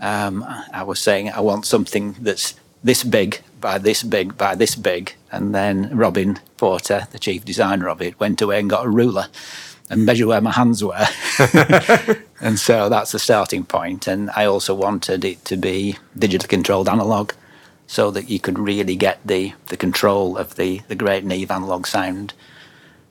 um, 0.00 0.44
I 0.72 0.84
was 0.84 1.00
saying 1.00 1.30
I 1.30 1.40
want 1.40 1.66
something 1.66 2.14
that's 2.20 2.54
this 2.84 3.02
big 3.02 3.40
by 3.60 3.78
this 3.78 4.02
big 4.02 4.38
by 4.38 4.54
this 4.54 4.76
big. 4.76 5.14
And 5.32 5.54
then 5.54 5.96
Robin 5.96 6.38
Porter, 6.56 7.08
the 7.10 7.18
chief 7.18 7.44
designer 7.44 7.88
of 7.88 8.00
it, 8.00 8.20
went 8.20 8.40
away 8.40 8.60
and 8.60 8.70
got 8.70 8.86
a 8.86 8.88
ruler 8.88 9.26
and 9.90 10.04
measured 10.04 10.28
where 10.28 10.40
my 10.40 10.52
hands 10.52 10.84
were. 10.84 11.06
and 12.40 12.58
so 12.58 12.88
that's 12.88 13.12
the 13.12 13.18
starting 13.18 13.64
point. 13.64 14.06
And 14.06 14.30
I 14.36 14.44
also 14.44 14.74
wanted 14.74 15.24
it 15.24 15.44
to 15.46 15.56
be 15.56 15.98
digitally 16.16 16.48
controlled 16.48 16.88
analog 16.88 17.32
so 17.88 18.10
that 18.12 18.28
you 18.28 18.38
could 18.38 18.58
really 18.58 18.94
get 18.94 19.18
the, 19.26 19.54
the 19.68 19.76
control 19.76 20.36
of 20.36 20.54
the, 20.54 20.82
the 20.88 20.94
great 20.94 21.24
Neve 21.24 21.50
analog 21.50 21.86
sound 21.86 22.34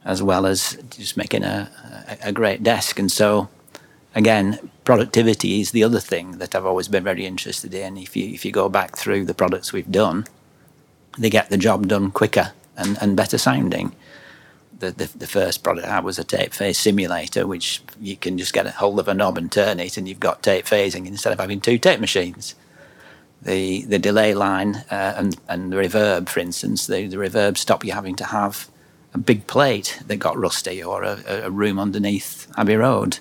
as 0.05 0.23
well 0.23 0.45
as 0.45 0.77
just 0.91 1.17
making 1.17 1.43
a, 1.43 1.69
a, 2.23 2.29
a 2.29 2.31
great 2.31 2.63
desk. 2.63 2.99
And 2.99 3.11
so 3.11 3.49
again, 4.15 4.69
productivity 4.85 5.59
is 5.59 5.71
the 5.71 5.83
other 5.83 5.99
thing 5.99 6.37
that 6.37 6.55
I've 6.55 6.65
always 6.65 6.87
been 6.87 7.03
very 7.03 7.25
interested 7.25 7.73
in. 7.73 7.97
If 7.97 8.15
you 8.15 8.29
if 8.29 8.45
you 8.45 8.51
go 8.51 8.69
back 8.69 8.95
through 8.95 9.25
the 9.25 9.33
products 9.33 9.73
we've 9.73 9.91
done, 9.91 10.25
they 11.17 11.29
get 11.29 11.49
the 11.49 11.57
job 11.57 11.87
done 11.87 12.11
quicker 12.11 12.53
and, 12.77 12.97
and 13.01 13.17
better 13.17 13.37
sounding. 13.37 13.95
The, 14.79 14.91
the, 14.91 15.09
the 15.17 15.27
first 15.27 15.63
product 15.63 15.87
I 15.87 15.95
had 15.95 16.03
was 16.03 16.19
a 16.19 16.23
tape 16.23 16.53
phase 16.53 16.77
simulator, 16.77 17.47
which 17.47 17.81
you 17.99 18.15
can 18.15 18.37
just 18.37 18.53
get 18.53 18.67
a 18.67 18.71
hold 18.71 18.99
of 18.99 19.07
a 19.07 19.13
knob 19.15 19.39
and 19.39 19.51
turn 19.51 19.79
it, 19.79 19.97
and 19.97 20.07
you've 20.07 20.19
got 20.19 20.43
tape 20.43 20.65
phasing 20.65 21.07
instead 21.07 21.33
of 21.33 21.39
having 21.39 21.59
two 21.59 21.79
tape 21.79 21.99
machines. 21.99 22.53
The 23.41 23.83
the 23.85 23.99
delay 23.99 24.33
line 24.33 24.83
uh, 24.91 25.13
and 25.17 25.37
and 25.47 25.71
the 25.71 25.77
reverb, 25.77 26.29
for 26.29 26.39
instance, 26.39 26.87
the, 26.87 27.07
the 27.07 27.17
reverb 27.17 27.57
stop 27.57 27.85
you 27.85 27.93
having 27.93 28.15
to 28.15 28.25
have 28.25 28.69
a 29.13 29.17
big 29.17 29.47
plate 29.47 29.99
that 30.07 30.17
got 30.17 30.37
rusty 30.37 30.83
or 30.83 31.03
a, 31.03 31.19
a 31.27 31.49
room 31.49 31.79
underneath 31.79 32.47
Abbey 32.57 32.75
Road. 32.75 33.19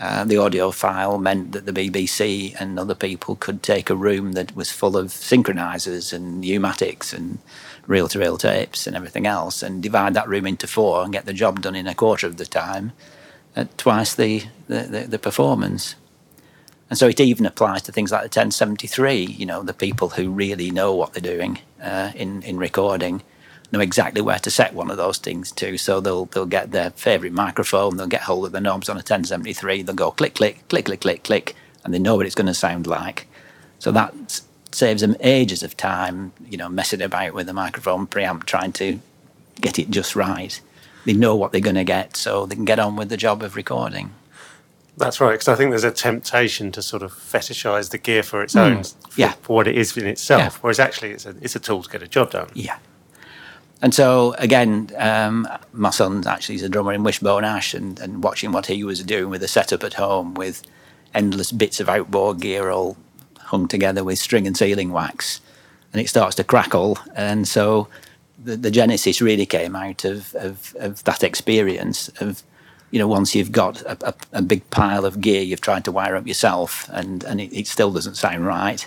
Uh, 0.00 0.24
the 0.24 0.72
file 0.72 1.18
meant 1.18 1.52
that 1.52 1.66
the 1.66 1.72
BBC 1.72 2.58
and 2.58 2.78
other 2.78 2.94
people 2.94 3.36
could 3.36 3.62
take 3.62 3.90
a 3.90 3.94
room 3.94 4.32
that 4.32 4.56
was 4.56 4.70
full 4.72 4.96
of 4.96 5.08
synchronizers 5.08 6.10
and 6.10 6.40
pneumatics 6.40 7.12
and 7.12 7.38
reel 7.86 8.08
to 8.08 8.18
reel 8.18 8.38
tapes 8.38 8.86
and 8.86 8.96
everything 8.96 9.26
else 9.26 9.62
and 9.62 9.82
divide 9.82 10.14
that 10.14 10.28
room 10.28 10.46
into 10.46 10.66
four 10.66 11.02
and 11.02 11.12
get 11.12 11.26
the 11.26 11.34
job 11.34 11.60
done 11.60 11.74
in 11.76 11.86
a 11.86 11.94
quarter 11.94 12.26
of 12.26 12.38
the 12.38 12.46
time 12.46 12.92
at 13.54 13.76
twice 13.76 14.14
the, 14.14 14.44
the, 14.68 14.82
the, 14.84 15.00
the 15.00 15.18
performance. 15.18 15.96
And 16.90 16.98
so 16.98 17.08
it 17.08 17.20
even 17.20 17.46
applies 17.46 17.82
to 17.82 17.92
things 17.92 18.12
like 18.12 18.22
the 18.22 18.24
1073, 18.24 19.22
you 19.22 19.46
know, 19.46 19.62
the 19.62 19.72
people 19.72 20.10
who 20.10 20.30
really 20.30 20.70
know 20.70 20.94
what 20.94 21.12
they're 21.12 21.22
doing 21.22 21.60
uh, 21.80 22.12
in, 22.14 22.42
in 22.42 22.58
recording 22.58 23.22
know 23.72 23.80
exactly 23.80 24.20
where 24.20 24.38
to 24.38 24.50
set 24.50 24.74
one 24.74 24.90
of 24.90 24.96
those 24.96 25.18
things 25.18 25.52
to. 25.52 25.78
So 25.78 26.00
they'll 26.00 26.26
they'll 26.26 26.46
get 26.46 26.72
their 26.72 26.90
favourite 26.90 27.32
microphone, 27.32 27.96
they'll 27.96 28.06
get 28.06 28.22
hold 28.22 28.46
of 28.46 28.52
the 28.52 28.60
knobs 28.60 28.88
on 28.88 28.96
a 28.96 28.98
1073, 28.98 29.82
they'll 29.82 29.94
go 29.94 30.10
click, 30.10 30.34
click, 30.34 30.66
click, 30.68 30.86
click, 30.86 31.00
click, 31.00 31.22
click, 31.22 31.56
and 31.84 31.94
they 31.94 31.98
know 31.98 32.16
what 32.16 32.26
it's 32.26 32.34
going 32.34 32.46
to 32.46 32.54
sound 32.54 32.86
like. 32.86 33.26
So 33.78 33.92
that 33.92 34.42
saves 34.72 35.00
them 35.00 35.16
ages 35.20 35.62
of 35.62 35.76
time, 35.76 36.32
you 36.48 36.56
know, 36.56 36.68
messing 36.68 37.02
about 37.02 37.34
with 37.34 37.46
the 37.46 37.52
microphone 37.52 38.06
preamp, 38.06 38.44
trying 38.44 38.72
to 38.72 39.00
get 39.60 39.78
it 39.78 39.90
just 39.90 40.16
right. 40.16 40.60
They 41.06 41.12
know 41.12 41.34
what 41.34 41.52
they're 41.52 41.60
going 41.60 41.76
to 41.76 41.84
get, 41.84 42.16
so 42.16 42.46
they 42.46 42.56
can 42.56 42.64
get 42.64 42.78
on 42.78 42.96
with 42.96 43.08
the 43.08 43.16
job 43.16 43.42
of 43.42 43.56
recording. 43.56 44.10
That's 44.96 45.20
right, 45.20 45.32
because 45.32 45.48
I 45.48 45.54
think 45.54 45.70
there's 45.70 45.84
a 45.84 45.90
temptation 45.90 46.72
to 46.72 46.82
sort 46.82 47.02
of 47.02 47.12
fetishize 47.12 47.90
the 47.90 47.98
gear 47.98 48.22
for 48.22 48.42
its 48.42 48.54
mm. 48.54 48.60
own, 48.60 48.84
for, 48.84 49.20
yeah. 49.20 49.32
for 49.32 49.56
what 49.56 49.66
it 49.66 49.76
is 49.76 49.96
in 49.96 50.06
itself, 50.06 50.54
yeah. 50.54 50.58
whereas 50.60 50.78
actually 50.78 51.10
it's 51.12 51.26
a, 51.26 51.34
it's 51.40 51.56
a 51.56 51.60
tool 51.60 51.82
to 51.82 51.90
get 51.90 52.02
a 52.02 52.08
job 52.08 52.32
done. 52.32 52.50
Yeah. 52.54 52.78
And 53.82 53.94
so 53.94 54.34
again, 54.38 54.90
um, 54.98 55.48
my 55.72 55.90
son 55.90 56.26
actually 56.26 56.56
is 56.56 56.62
a 56.62 56.68
drummer 56.68 56.92
in 56.92 57.02
Wishbone 57.02 57.44
Ash, 57.44 57.72
and, 57.72 57.98
and 57.98 58.22
watching 58.22 58.52
what 58.52 58.66
he 58.66 58.84
was 58.84 59.02
doing 59.02 59.30
with 59.30 59.42
a 59.42 59.48
setup 59.48 59.84
at 59.84 59.94
home 59.94 60.34
with 60.34 60.62
endless 61.14 61.50
bits 61.50 61.80
of 61.80 61.88
outboard 61.88 62.40
gear 62.40 62.70
all 62.70 62.96
hung 63.38 63.66
together 63.66 64.04
with 64.04 64.18
string 64.18 64.46
and 64.46 64.56
sealing 64.56 64.92
wax, 64.92 65.40
and 65.92 66.00
it 66.00 66.08
starts 66.08 66.36
to 66.36 66.44
crackle. 66.44 66.98
And 67.14 67.48
so 67.48 67.88
the, 68.42 68.56
the 68.56 68.70
genesis 68.70 69.20
really 69.20 69.46
came 69.46 69.74
out 69.74 70.04
of, 70.04 70.34
of, 70.34 70.76
of, 70.78 71.02
that 71.04 71.22
experience 71.22 72.08
of, 72.20 72.42
you 72.90 72.98
know, 72.98 73.08
once 73.08 73.34
you've 73.34 73.52
got 73.52 73.82
a, 73.82 74.08
a, 74.08 74.14
a, 74.32 74.42
big 74.42 74.68
pile 74.70 75.04
of 75.04 75.20
gear 75.20 75.42
you've 75.42 75.60
tried 75.60 75.84
to 75.84 75.92
wire 75.92 76.16
up 76.16 76.26
yourself 76.26 76.88
and, 76.92 77.22
and 77.24 77.40
it, 77.40 77.52
it 77.56 77.66
still 77.66 77.92
doesn't 77.92 78.16
sound 78.16 78.44
right 78.44 78.86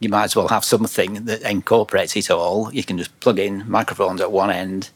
you 0.00 0.08
might 0.08 0.24
as 0.24 0.36
well 0.36 0.48
have 0.48 0.64
something 0.64 1.24
that 1.24 1.42
incorporates 1.42 2.16
it 2.16 2.30
all. 2.30 2.72
You 2.72 2.84
can 2.84 2.98
just 2.98 3.18
plug 3.20 3.38
in 3.38 3.68
microphones 3.68 4.20
at 4.20 4.30
one 4.30 4.50
end, 4.50 4.90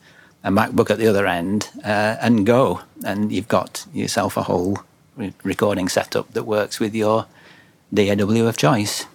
a 0.44 0.50
MacBook 0.50 0.90
at 0.90 0.98
the 0.98 1.08
other 1.08 1.26
end, 1.26 1.70
uh, 1.84 2.16
and 2.20 2.46
go. 2.46 2.80
And 3.04 3.32
you've 3.32 3.48
got 3.48 3.86
yourself 3.92 4.36
a 4.36 4.44
whole 4.44 4.78
re- 5.16 5.34
recording 5.42 5.88
setup 5.88 6.32
that 6.34 6.44
works 6.44 6.78
with 6.78 6.94
your 6.94 7.26
DAW 7.92 8.46
of 8.46 8.56
choice. 8.56 9.06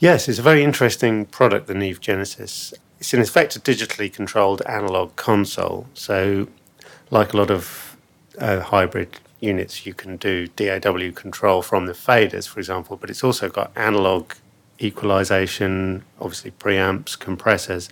Yes, 0.00 0.28
it's 0.28 0.38
a 0.38 0.42
very 0.42 0.62
interesting 0.62 1.26
product, 1.26 1.66
the 1.66 1.74
Neve 1.74 2.00
Genesis. 2.00 2.72
It's 2.98 3.12
in 3.12 3.20
effect 3.20 3.56
a 3.56 3.60
digitally 3.60 4.12
controlled 4.12 4.62
analog 4.62 5.16
console. 5.16 5.86
So, 5.92 6.48
like 7.10 7.34
a 7.34 7.36
lot 7.36 7.50
of 7.50 7.85
uh, 8.38 8.60
hybrid 8.60 9.18
units, 9.40 9.86
you 9.86 9.94
can 9.94 10.16
do 10.16 10.46
DAW 10.48 11.12
control 11.14 11.62
from 11.62 11.86
the 11.86 11.92
faders, 11.92 12.48
for 12.48 12.60
example, 12.60 12.96
but 12.96 13.10
it's 13.10 13.24
also 13.24 13.48
got 13.48 13.70
analog 13.76 14.32
equalization, 14.80 16.04
obviously 16.20 16.50
preamps, 16.50 17.18
compressors, 17.18 17.88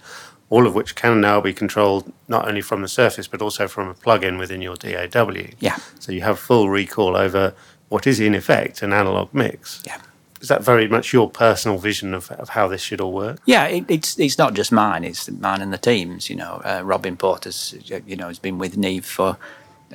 all 0.51 0.67
of 0.67 0.75
which 0.75 0.95
can 0.95 1.21
now 1.21 1.41
be 1.41 1.53
controlled 1.53 2.13
not 2.29 2.47
only 2.47 2.61
from 2.61 2.83
the 2.83 2.89
surface 2.89 3.27
but 3.27 3.41
also 3.41 3.67
from 3.67 3.89
a 3.89 3.95
plug-in 3.95 4.39
within 4.39 4.61
your 4.61 4.77
DAW. 4.77 5.49
Yeah. 5.59 5.79
So 5.99 6.13
you 6.13 6.21
have 6.23 6.39
full 6.39 6.69
recall 6.69 7.17
over 7.17 7.55
what 7.89 8.07
is 8.07 8.21
in 8.21 8.35
effect 8.35 8.83
an 8.83 8.93
analog 8.93 9.33
mix. 9.33 9.83
Yeah. 9.87 10.01
Is 10.41 10.49
that 10.49 10.63
very 10.63 10.87
much 10.89 11.15
your 11.15 11.31
personal 11.31 11.79
vision 11.79 12.13
of, 12.13 12.31
of 12.33 12.51
how 12.51 12.69
this 12.69 12.83
should 12.83 13.01
all 13.01 13.13
work? 13.13 13.41
Yeah, 13.47 13.65
it, 13.65 13.87
it's 13.89 14.19
it's 14.19 14.37
not 14.37 14.53
just 14.53 14.71
mine; 14.71 15.03
it's 15.03 15.31
mine 15.31 15.63
and 15.63 15.73
the 15.73 15.79
teams. 15.79 16.29
You 16.29 16.37
know, 16.37 16.61
uh, 16.63 16.83
Robin 16.85 17.17
Porter's 17.17 17.75
you 18.07 18.15
know 18.15 18.29
has 18.29 18.39
been 18.39 18.59
with 18.59 18.77
Neve 18.77 19.07
for 19.07 19.39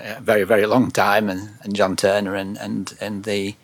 a 0.03 0.20
very 0.22 0.44
very 0.44 0.65
long 0.65 0.91
time, 0.91 1.29
and, 1.29 1.51
and 1.63 1.75
John 1.75 1.96
Turner 1.96 2.36
and 2.36 2.58
and 2.58 2.96
and 3.00 3.24
the 3.24 3.56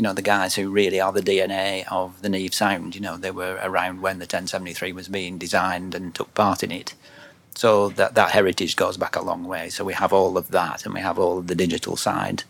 you 0.00 0.02
know, 0.02 0.14
the 0.14 0.22
guys 0.22 0.54
who 0.54 0.70
really 0.70 0.98
are 0.98 1.12
the 1.12 1.20
DNA 1.20 1.84
of 1.92 2.22
the 2.22 2.30
Neve 2.30 2.54
sound. 2.54 2.94
You 2.94 3.02
know, 3.02 3.18
they 3.18 3.30
were 3.30 3.58
around 3.62 4.00
when 4.00 4.18
the 4.18 4.22
1073 4.22 4.92
was 4.92 5.08
being 5.08 5.36
designed 5.36 5.94
and 5.94 6.14
took 6.14 6.32
part 6.32 6.62
in 6.62 6.72
it. 6.72 6.94
So 7.54 7.90
that 7.90 8.14
that 8.14 8.30
heritage 8.30 8.76
goes 8.76 8.96
back 8.96 9.14
a 9.14 9.20
long 9.20 9.44
way. 9.44 9.68
So 9.68 9.84
we 9.84 9.92
have 9.92 10.10
all 10.10 10.38
of 10.38 10.48
that, 10.52 10.86
and 10.86 10.94
we 10.94 11.00
have 11.00 11.18
all 11.18 11.36
of 11.36 11.48
the 11.48 11.54
digital 11.54 11.96
side 11.96 12.44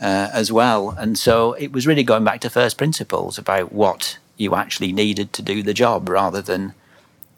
uh, 0.00 0.30
as 0.32 0.50
well. 0.50 0.90
And 0.90 1.18
so 1.18 1.52
it 1.54 1.72
was 1.72 1.86
really 1.86 2.04
going 2.04 2.24
back 2.24 2.40
to 2.40 2.48
first 2.48 2.78
principles 2.78 3.36
about 3.36 3.70
what 3.70 4.16
you 4.38 4.54
actually 4.54 4.92
needed 4.92 5.34
to 5.34 5.42
do 5.42 5.62
the 5.62 5.74
job, 5.74 6.08
rather 6.08 6.40
than 6.40 6.72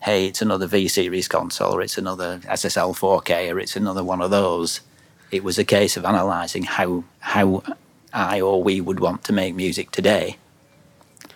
hey, 0.02 0.26
it's 0.26 0.40
another 0.40 0.68
V 0.68 0.86
series 0.86 1.26
console, 1.26 1.74
or 1.74 1.82
it's 1.82 1.98
another 1.98 2.38
SSL 2.44 2.96
4K, 2.96 3.52
or 3.52 3.58
it's 3.58 3.74
another 3.74 4.04
one 4.04 4.22
of 4.22 4.30
those. 4.30 4.80
It 5.30 5.44
was 5.44 5.58
a 5.58 5.64
case 5.64 5.96
of 5.96 6.04
analysing 6.04 6.64
how 6.64 7.04
how 7.20 7.62
I 8.12 8.40
or 8.40 8.62
we 8.62 8.80
would 8.80 9.00
want 9.00 9.24
to 9.24 9.32
make 9.32 9.54
music 9.54 9.90
today. 9.90 10.36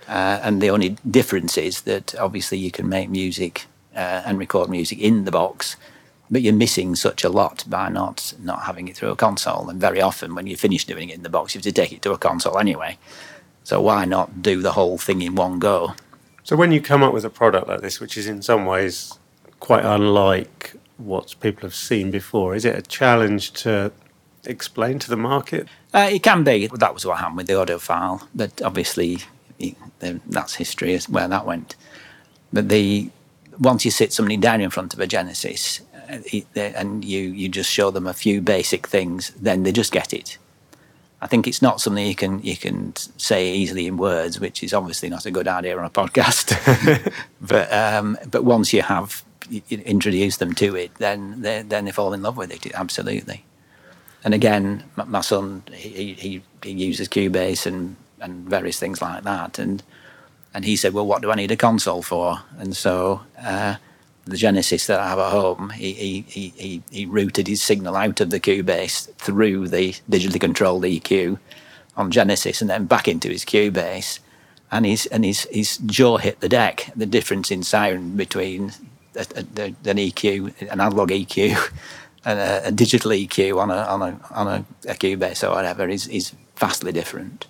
Uh, 0.08 0.40
and 0.42 0.60
the 0.60 0.70
only 0.70 0.96
difference 1.10 1.56
is 1.56 1.82
that 1.82 2.14
obviously 2.16 2.58
you 2.58 2.70
can 2.70 2.88
make 2.88 3.08
music 3.08 3.66
uh, 3.94 4.22
and 4.26 4.38
record 4.38 4.68
music 4.68 4.98
in 4.98 5.24
the 5.24 5.30
box, 5.30 5.76
but 6.30 6.42
you're 6.42 6.52
missing 6.52 6.94
such 6.94 7.24
a 7.24 7.28
lot 7.28 7.64
by 7.68 7.88
not 7.88 8.34
not 8.40 8.62
having 8.62 8.88
it 8.88 8.96
through 8.96 9.10
a 9.10 9.16
console. 9.16 9.70
And 9.70 9.80
very 9.80 10.00
often, 10.00 10.34
when 10.34 10.46
you 10.46 10.56
finish 10.56 10.84
doing 10.84 11.08
it 11.08 11.16
in 11.16 11.22
the 11.22 11.30
box, 11.30 11.54
you 11.54 11.58
have 11.58 11.64
to 11.64 11.72
take 11.72 11.92
it 11.92 12.02
to 12.02 12.12
a 12.12 12.18
console 12.18 12.58
anyway. 12.58 12.98
So 13.62 13.80
why 13.80 14.04
not 14.04 14.42
do 14.42 14.60
the 14.60 14.72
whole 14.72 14.98
thing 14.98 15.22
in 15.22 15.36
one 15.36 15.58
go? 15.58 15.94
So 16.42 16.56
when 16.56 16.72
you 16.72 16.82
come 16.82 17.02
up 17.02 17.14
with 17.14 17.24
a 17.24 17.30
product 17.30 17.68
like 17.68 17.80
this, 17.80 18.00
which 18.00 18.18
is 18.18 18.26
in 18.26 18.42
some 18.42 18.66
ways 18.66 19.18
quite 19.60 19.84
unlike 19.84 20.74
what 20.96 21.34
people 21.40 21.62
have 21.62 21.74
seen 21.74 22.10
before, 22.10 22.54
is 22.54 22.64
it 22.64 22.76
a 22.76 22.82
challenge 22.82 23.52
to 23.62 23.92
explain 24.46 24.98
to 25.00 25.10
the 25.10 25.16
market? 25.16 25.68
Uh, 25.92 26.08
it 26.12 26.22
can 26.22 26.44
be. 26.44 26.68
That 26.68 26.94
was 26.94 27.04
what 27.04 27.18
happened 27.18 27.38
with 27.38 27.46
the 27.46 27.54
AudioFile, 27.54 28.26
but 28.34 28.62
obviously 28.62 29.18
it, 29.58 29.76
that's 30.00 30.54
history 30.54 30.98
where 31.08 31.28
that 31.28 31.46
went. 31.46 31.76
But 32.52 32.68
the 32.68 33.10
once 33.58 33.84
you 33.84 33.90
sit 33.90 34.12
somebody 34.12 34.36
down 34.36 34.60
in 34.60 34.70
front 34.70 34.94
of 34.94 35.00
a 35.00 35.06
Genesis 35.06 35.80
uh, 36.10 36.18
it, 36.32 36.46
and 36.56 37.04
you, 37.04 37.20
you 37.20 37.48
just 37.48 37.70
show 37.70 37.90
them 37.90 38.06
a 38.06 38.12
few 38.12 38.40
basic 38.40 38.86
things, 38.86 39.30
then 39.30 39.62
they 39.62 39.72
just 39.72 39.92
get 39.92 40.12
it. 40.12 40.38
I 41.22 41.26
think 41.26 41.46
it's 41.46 41.62
not 41.62 41.80
something 41.80 42.06
you 42.06 42.14
can 42.14 42.42
you 42.42 42.56
can 42.56 42.94
say 43.16 43.50
easily 43.50 43.86
in 43.86 43.96
words, 43.96 44.38
which 44.38 44.62
is 44.62 44.74
obviously 44.74 45.08
not 45.08 45.24
a 45.24 45.30
good 45.30 45.48
idea 45.48 45.78
on 45.78 45.84
a 45.84 45.90
podcast. 45.90 46.52
but 47.40 47.72
um, 47.72 48.18
but 48.30 48.44
once 48.44 48.72
you 48.72 48.82
have 48.82 49.24
introduced 49.70 50.38
them 50.38 50.54
to 50.54 50.76
it, 50.76 50.94
then 50.96 51.42
they, 51.42 51.62
then 51.62 51.84
they 51.84 51.92
fall 51.92 52.12
in 52.12 52.22
love 52.22 52.36
with 52.36 52.50
it. 52.52 52.72
Absolutely. 52.74 53.44
And 54.24 54.32
again, 54.32 54.84
my 54.96 55.20
son 55.20 55.62
he, 55.72 56.14
he, 56.14 56.42
he 56.62 56.70
uses 56.70 57.08
Cubase 57.08 57.66
and 57.66 57.96
and 58.20 58.48
various 58.48 58.78
things 58.78 59.02
like 59.02 59.22
that, 59.24 59.58
and 59.58 59.82
and 60.54 60.64
he 60.64 60.76
said, 60.76 60.94
well, 60.94 61.06
what 61.06 61.20
do 61.20 61.30
I 61.30 61.34
need 61.34 61.50
a 61.50 61.56
console 61.56 62.02
for? 62.02 62.40
And 62.58 62.76
so. 62.76 63.22
Uh, 63.38 63.76
the 64.26 64.36
Genesis 64.36 64.86
that 64.86 65.00
I 65.00 65.08
have 65.08 65.18
at 65.18 65.32
home, 65.32 65.70
he, 65.70 65.92
he, 66.26 66.48
he, 66.56 66.82
he 66.90 67.06
routed 67.06 67.46
his 67.46 67.62
signal 67.62 67.94
out 67.96 68.20
of 68.20 68.30
the 68.30 68.40
Cubase 68.40 69.12
through 69.16 69.68
the 69.68 69.92
digitally 70.10 70.40
controlled 70.40 70.84
EQ 70.84 71.38
on 71.96 72.10
Genesis 72.10 72.60
and 72.60 72.70
then 72.70 72.86
back 72.86 73.06
into 73.06 73.28
his 73.28 73.44
Cubase. 73.44 74.20
And 74.72 74.86
his, 74.86 75.06
and 75.06 75.24
his, 75.24 75.46
his 75.52 75.76
jaw 75.78 76.16
hit 76.16 76.40
the 76.40 76.48
deck, 76.48 76.90
the 76.96 77.06
difference 77.06 77.50
in 77.50 77.62
sound 77.62 78.16
between 78.16 78.72
a, 79.16 79.26
a, 79.60 79.66
an 79.66 79.98
EQ, 79.98 80.60
an 80.70 80.80
analog 80.80 81.10
EQ, 81.10 81.72
a, 82.26 82.62
a, 82.64 82.72
digital 82.72 83.10
EQ 83.10 83.60
on 83.60 83.70
a 83.70 83.76
on 83.76 84.02
a 84.02 84.20
on 84.30 84.48
a, 84.48 84.64
a 84.90 84.94
Cubase 84.94 85.46
or 85.46 85.54
whatever 85.54 85.88
is 85.88 86.06
is 86.08 86.32
vastly 86.56 86.92
different. 86.92 87.46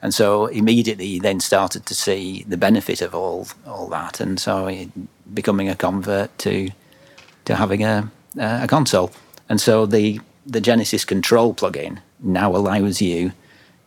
And 0.00 0.12
so 0.12 0.46
immediately 0.46 1.06
he 1.06 1.18
then 1.20 1.38
started 1.38 1.86
to 1.86 1.94
see 1.94 2.44
the 2.48 2.56
benefit 2.56 3.02
of 3.02 3.14
all 3.14 3.46
all 3.66 3.88
that, 3.88 4.20
and 4.20 4.38
so 4.40 4.66
he, 4.66 4.90
becoming 5.32 5.68
a 5.68 5.76
convert 5.76 6.36
to 6.38 6.70
to 7.44 7.56
having 7.56 7.84
a 7.84 8.10
a 8.38 8.66
console. 8.66 9.10
And 9.48 9.60
so 9.60 9.86
the 9.86 10.20
the 10.46 10.60
Genesis 10.60 11.04
Control 11.04 11.54
plugin 11.54 11.98
now 12.20 12.54
allows 12.54 13.00
you 13.00 13.32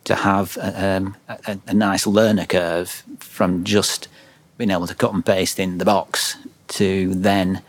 to 0.04 0.14
have 0.14 0.56
a, 0.58 0.96
um, 0.96 1.16
a, 1.28 1.58
a 1.66 1.74
nice 1.74 2.06
learner 2.06 2.46
curve 2.46 3.02
from 3.18 3.64
just 3.64 4.08
being 4.56 4.70
able 4.70 4.86
to 4.86 4.94
cut 4.94 5.12
and 5.12 5.26
paste 5.26 5.58
in 5.58 5.78
the 5.78 5.84
box 5.84 6.36
to 6.68 7.14
then 7.14 7.62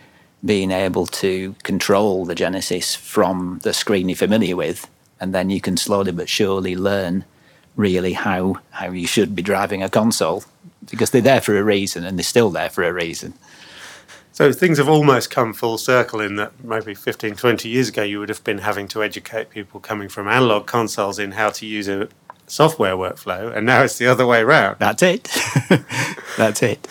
being 0.44 0.72
able 0.72 1.06
to 1.06 1.56
control 1.64 2.26
the 2.26 2.36
Genesis 2.36 2.96
from 2.96 3.60
the 3.64 3.74
screen 3.74 4.10
you're 4.10 4.16
familiar 4.16 4.56
with, 4.56 4.90
and 5.20 5.34
then 5.34 5.50
you 5.50 5.60
can 5.60 5.78
slowly 5.78 6.12
but 6.12 6.30
surely 6.30 6.76
learn 6.76 7.26
really 7.76 8.14
how 8.14 8.60
how 8.72 8.90
you 8.92 9.08
should 9.08 9.36
be 9.36 9.42
driving 9.42 9.84
a 9.84 9.90
console 9.90 10.44
because 10.90 11.12
they're 11.12 11.22
there 11.22 11.42
for 11.42 11.58
a 11.58 11.64
reason 11.64 12.04
and 12.04 12.18
they're 12.18 12.24
still 12.24 12.50
there 12.50 12.70
for 12.70 12.84
a 12.84 12.94
reason. 12.94 13.34
So 14.32 14.54
things 14.54 14.78
have 14.78 14.88
almost 14.88 15.32
come 15.32 15.54
full 15.54 15.80
circle 15.80 16.22
in 16.22 16.36
that 16.36 16.64
maybe 16.64 16.94
15, 16.94 17.36
20 17.36 17.70
years 17.70 17.90
ago 17.90 18.04
you 18.04 18.20
would 18.20 18.30
have 18.30 18.44
been 18.44 18.60
having 18.60 18.88
to 18.90 19.04
educate 19.04 19.50
people 19.50 19.80
coming 19.80 20.10
from 20.10 20.28
analog 20.28 20.68
consoles 20.68 21.18
in 21.18 21.32
how 21.32 21.50
to 21.50 21.66
use 21.66 21.88
a 21.88 22.08
software 22.46 22.96
workflow, 22.96 23.56
and 23.56 23.66
now 23.66 23.84
it's 23.84 23.98
the 23.98 24.08
other 24.08 24.26
way 24.26 24.42
around. 24.42 24.78
That's 24.80 25.04
it. 25.04 25.30
That's 26.38 26.64
it. 26.64 26.88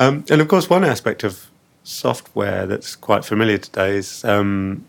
Um, 0.00 0.24
and 0.30 0.40
of 0.40 0.48
course, 0.48 0.70
one 0.70 0.82
aspect 0.82 1.24
of 1.24 1.46
software 1.84 2.66
that's 2.66 2.96
quite 2.96 3.22
familiar 3.22 3.58
today 3.58 3.98
is 3.98 4.24
um, 4.24 4.86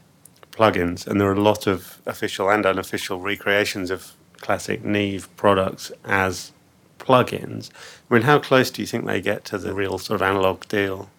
plugins, 0.51 1.05
and 1.05 1.19
there 1.19 1.27
are 1.27 1.33
a 1.33 1.41
lot 1.41 1.67
of 1.67 2.01
official 2.05 2.49
and 2.49 2.65
unofficial 2.65 3.19
recreations 3.19 3.91
of 3.91 4.13
classic 4.37 4.85
Neve 4.85 5.27
products 5.35 5.91
as 6.05 6.53
plugins. 6.97 7.69
I 8.09 8.13
mean, 8.13 8.23
how 8.23 8.39
close 8.39 8.71
do 8.71 8.81
you 8.81 8.87
think 8.87 9.05
they 9.05 9.19
get 9.19 9.43
to 9.45 9.57
the 9.57 9.73
real 9.73 9.97
sort 9.97 10.21
of 10.21 10.25
analog 10.25 10.65
deal? 10.69 11.09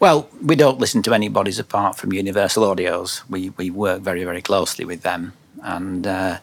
Well, 0.00 0.28
we 0.44 0.56
don't 0.56 0.80
listen 0.80 1.02
to 1.02 1.14
anybody's 1.14 1.60
apart 1.60 1.96
from 1.96 2.12
Universal 2.12 2.64
Audios. 2.64 3.22
We 3.30 3.50
we 3.50 3.70
work 3.70 4.02
very 4.02 4.24
very 4.24 4.42
closely 4.42 4.84
with 4.84 5.02
them, 5.02 5.34
and 5.62 6.08
uh, 6.08 6.38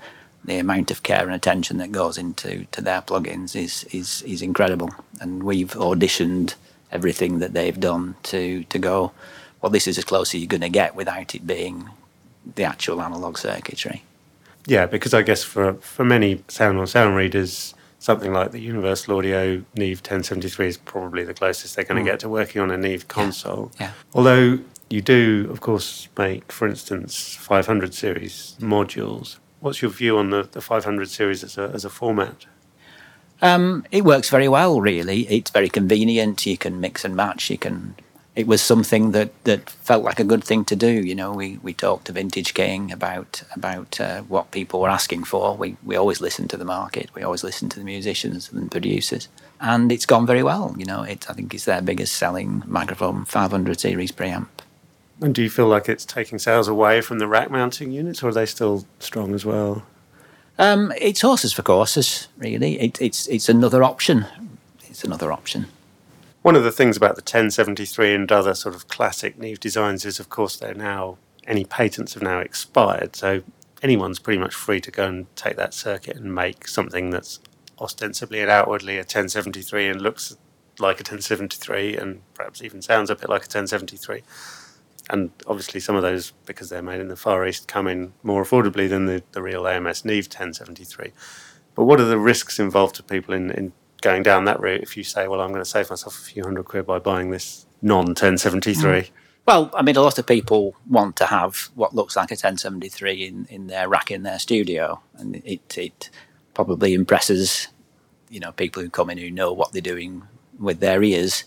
the 0.46 0.60
amount 0.60 0.92
of 0.92 1.04
care 1.04 1.24
and 1.24 1.36
attention 1.36 1.76
that 1.80 1.92
goes 1.92 2.18
into 2.18 2.68
to 2.72 2.82
their 2.82 3.02
plugins 3.02 3.54
is 3.54 3.84
is 3.92 4.22
is 4.22 4.42
incredible. 4.42 4.92
And 5.20 5.44
we've 5.44 5.74
auditioned 5.74 6.56
everything 6.92 7.40
that 7.40 7.54
they've 7.54 7.80
done 7.80 8.16
to 8.24 8.64
to 8.66 8.80
go. 8.80 9.12
Well, 9.62 9.70
this 9.70 9.88
is 9.88 9.98
as 9.98 10.06
close 10.06 10.34
as 10.34 10.42
you're 10.42 10.48
going 10.48 10.62
to 10.62 10.70
get 10.70 10.96
without 10.96 11.36
it 11.36 11.46
being 11.46 11.90
the 12.56 12.64
actual 12.64 13.02
analog 13.02 13.38
circuitry. 13.38 14.04
Yeah, 14.66 14.86
because 14.86 15.14
I 15.14 15.22
guess 15.22 15.44
for 15.44 15.74
for 15.76 16.06
many 16.06 16.44
sound 16.48 16.78
on 16.80 16.88
sound 16.88 17.16
readers, 17.16 17.74
something 18.00 18.34
like 18.34 18.52
the 18.52 18.62
Universal 18.62 19.18
Audio 19.18 19.64
Neve 19.76 20.00
1073 20.00 20.68
is 20.68 20.78
probably 20.78 21.24
the 21.24 21.34
closest 21.34 21.76
they're 21.76 21.86
going 21.86 22.04
to 22.04 22.10
mm. 22.10 22.14
get 22.14 22.20
to 22.22 22.30
working 22.30 22.62
on 22.62 22.72
a 22.72 22.78
Neve 22.78 23.08
console. 23.08 23.72
Yeah. 23.80 23.88
yeah. 23.88 23.92
Although 24.14 24.60
you 24.90 25.02
do, 25.02 25.48
of 25.52 25.62
course, 25.62 26.08
make, 26.18 26.52
for 26.52 26.68
instance, 26.68 27.36
500 27.36 27.94
series 27.94 28.56
modules. 28.60 29.38
What's 29.60 29.82
your 29.82 29.92
view 29.92 30.18
on 30.18 30.30
the, 30.30 30.44
the 30.52 30.62
500 30.62 31.10
series 31.10 31.44
as 31.44 31.58
a, 31.58 31.70
as 31.74 31.86
a 31.86 31.90
format? 31.90 32.46
Um, 33.42 33.86
it 33.92 34.04
works 34.04 34.30
very 34.30 34.48
well, 34.48 34.82
really. 34.82 35.28
It's 35.28 35.52
very 35.52 35.70
convenient. 35.70 36.46
You 36.46 36.58
can 36.58 36.80
mix 36.82 37.06
and 37.06 37.16
match. 37.16 37.50
You 37.50 37.58
can 37.58 37.96
it 38.40 38.48
was 38.48 38.62
something 38.62 39.12
that, 39.12 39.32
that 39.44 39.70
felt 39.70 40.06
like 40.06 40.18
a 40.18 40.24
good 40.24 40.46
thing 40.46 40.64
to 40.64 40.76
do. 40.76 40.90
You 40.90 41.14
know, 41.14 41.34
we, 41.34 41.58
we 41.58 41.74
talked 41.74 42.06
to 42.06 42.14
Vintage 42.14 42.54
King 42.54 42.90
about 42.90 43.44
about 43.54 44.00
uh, 44.00 44.22
what 44.22 44.52
people 44.52 44.80
were 44.80 44.90
asking 44.90 45.26
for. 45.26 45.58
We 45.58 45.76
we 45.84 45.98
always 45.98 46.22
listen 46.22 46.48
to 46.48 46.58
the 46.58 46.64
market. 46.64 47.10
We 47.14 47.22
always 47.22 47.44
listen 47.44 47.68
to 47.70 47.80
the 47.80 47.84
musicians 47.84 48.50
and 48.50 48.72
producers, 48.72 49.28
and 49.60 49.92
it's 49.92 50.06
gone 50.06 50.26
very 50.26 50.42
well. 50.42 50.74
You 50.78 50.86
know, 50.86 51.04
it 51.04 51.30
I 51.30 51.34
think 51.34 51.54
it's 51.54 51.66
their 51.66 51.82
biggest 51.82 52.14
selling 52.14 52.64
microphone 52.66 53.26
500 53.26 53.78
series 53.78 54.14
preamp. 54.14 54.48
And 55.22 55.36
do 55.36 55.44
you 55.44 55.50
feel 55.50 55.68
like 55.68 55.90
it's 55.90 56.06
taking 56.06 56.40
sales 56.40 56.70
away 56.70 57.02
from 57.02 57.20
the 57.20 57.28
rack 57.28 57.52
mounting 57.52 57.92
units, 57.92 58.24
or 58.24 58.30
are 58.30 58.34
they 58.34 58.46
still 58.46 58.86
strong 59.00 59.34
as 59.34 59.44
well? 59.44 59.84
Um, 60.60 60.92
it's 61.00 61.22
horses 61.22 61.54
for 61.54 61.64
courses, 61.64 62.28
really. 62.38 62.78
It, 62.82 63.02
it's 63.02 63.28
it's 63.28 63.48
another 63.48 63.82
option. 63.82 64.26
It's 64.90 65.06
another 65.06 65.32
option. 65.32 65.68
One 66.42 66.58
of 66.58 66.66
the 66.66 66.72
things 66.72 66.98
about 66.98 67.16
the 67.16 67.22
1073 67.22 68.14
and 68.14 68.32
other 68.32 68.54
sort 68.54 68.76
of 68.76 68.90
classic 68.90 69.40
Neve 69.40 69.62
designs 69.62 70.04
is, 70.04 70.20
of 70.20 70.30
course, 70.30 70.58
they're 70.58 70.74
now 70.74 71.18
any 71.48 71.64
patents 71.64 72.14
have 72.14 72.24
now 72.24 72.40
expired, 72.40 73.16
so 73.16 73.42
anyone's 73.82 74.20
pretty 74.20 74.38
much 74.38 74.54
free 74.54 74.82
to 74.82 74.92
go 74.92 75.08
and 75.08 75.34
take 75.38 75.56
that 75.56 75.74
circuit 75.74 76.18
and 76.18 76.36
make 76.36 76.68
something 76.68 77.10
that's 77.10 77.40
ostensibly 77.80 78.42
and 78.42 78.52
outwardly 78.52 78.96
a 78.96 79.00
1073 79.00 79.88
and 79.88 80.02
looks 80.02 80.36
like 80.78 80.98
a 80.98 81.04
1073 81.08 81.96
and 81.96 82.22
perhaps 82.34 82.62
even 82.62 82.82
sounds 82.82 83.10
a 83.10 83.16
bit 83.16 83.30
like 83.30 83.44
a 83.44 83.52
1073. 83.52 84.24
And 85.10 85.32
obviously, 85.48 85.80
some 85.80 85.96
of 85.96 86.02
those, 86.02 86.34
because 86.46 86.70
they're 86.70 86.82
made 86.82 87.02
in 87.02 87.08
the 87.08 87.16
Far 87.16 87.48
East, 87.48 87.68
come 87.68 87.88
in 87.88 88.14
more 88.24 88.44
affordably 88.44 88.88
than 88.88 89.06
the, 89.06 89.24
the 89.32 89.42
real 89.42 89.68
AMS 89.68 90.06
Neve 90.06 90.26
1073. 90.26 91.12
But 91.76 91.86
what 91.86 92.00
are 92.00 92.06
the 92.06 92.20
risks 92.20 92.60
involved 92.60 92.96
to 92.96 93.04
people 93.04 93.34
in, 93.34 93.52
in 93.52 93.74
going 94.02 94.24
down 94.24 94.46
that 94.46 94.60
route 94.60 94.82
if 94.82 94.96
you 94.96 95.04
say, 95.04 95.28
well, 95.28 95.42
I'm 95.42 95.50
going 95.50 95.64
to 95.64 95.70
save 95.70 95.90
myself 95.90 96.18
a 96.20 96.22
few 96.22 96.44
hundred 96.44 96.66
quid 96.66 96.86
by 96.86 97.00
buying 97.00 97.32
this 97.32 97.66
non 97.82 98.08
1073? 98.08 98.92
Mm. 98.92 99.10
Well, 99.50 99.72
I 99.74 99.82
mean, 99.82 99.96
a 99.96 100.02
lot 100.02 100.20
of 100.20 100.28
people 100.28 100.76
want 100.88 101.16
to 101.16 101.26
have 101.26 101.70
what 101.74 101.96
looks 101.96 102.16
like 102.16 102.30
a 102.30 102.36
1073 102.36 103.26
in, 103.26 103.48
in 103.50 103.68
their 103.68 103.90
rack 103.90 104.12
in 104.12 104.22
their 104.22 104.38
studio, 104.38 105.02
and 105.16 105.38
it, 105.38 105.76
it 105.76 106.12
probably 106.54 106.94
impresses, 106.94 107.70
you 108.30 108.40
know, 108.40 108.52
people 108.52 108.84
who 108.84 108.92
come 108.92 109.10
in 109.10 109.18
who 109.18 109.32
know 109.32 109.52
what 109.52 109.72
they're 109.72 109.82
doing 109.82 110.22
with 110.60 110.82
their 110.82 111.02
ears. 111.02 111.46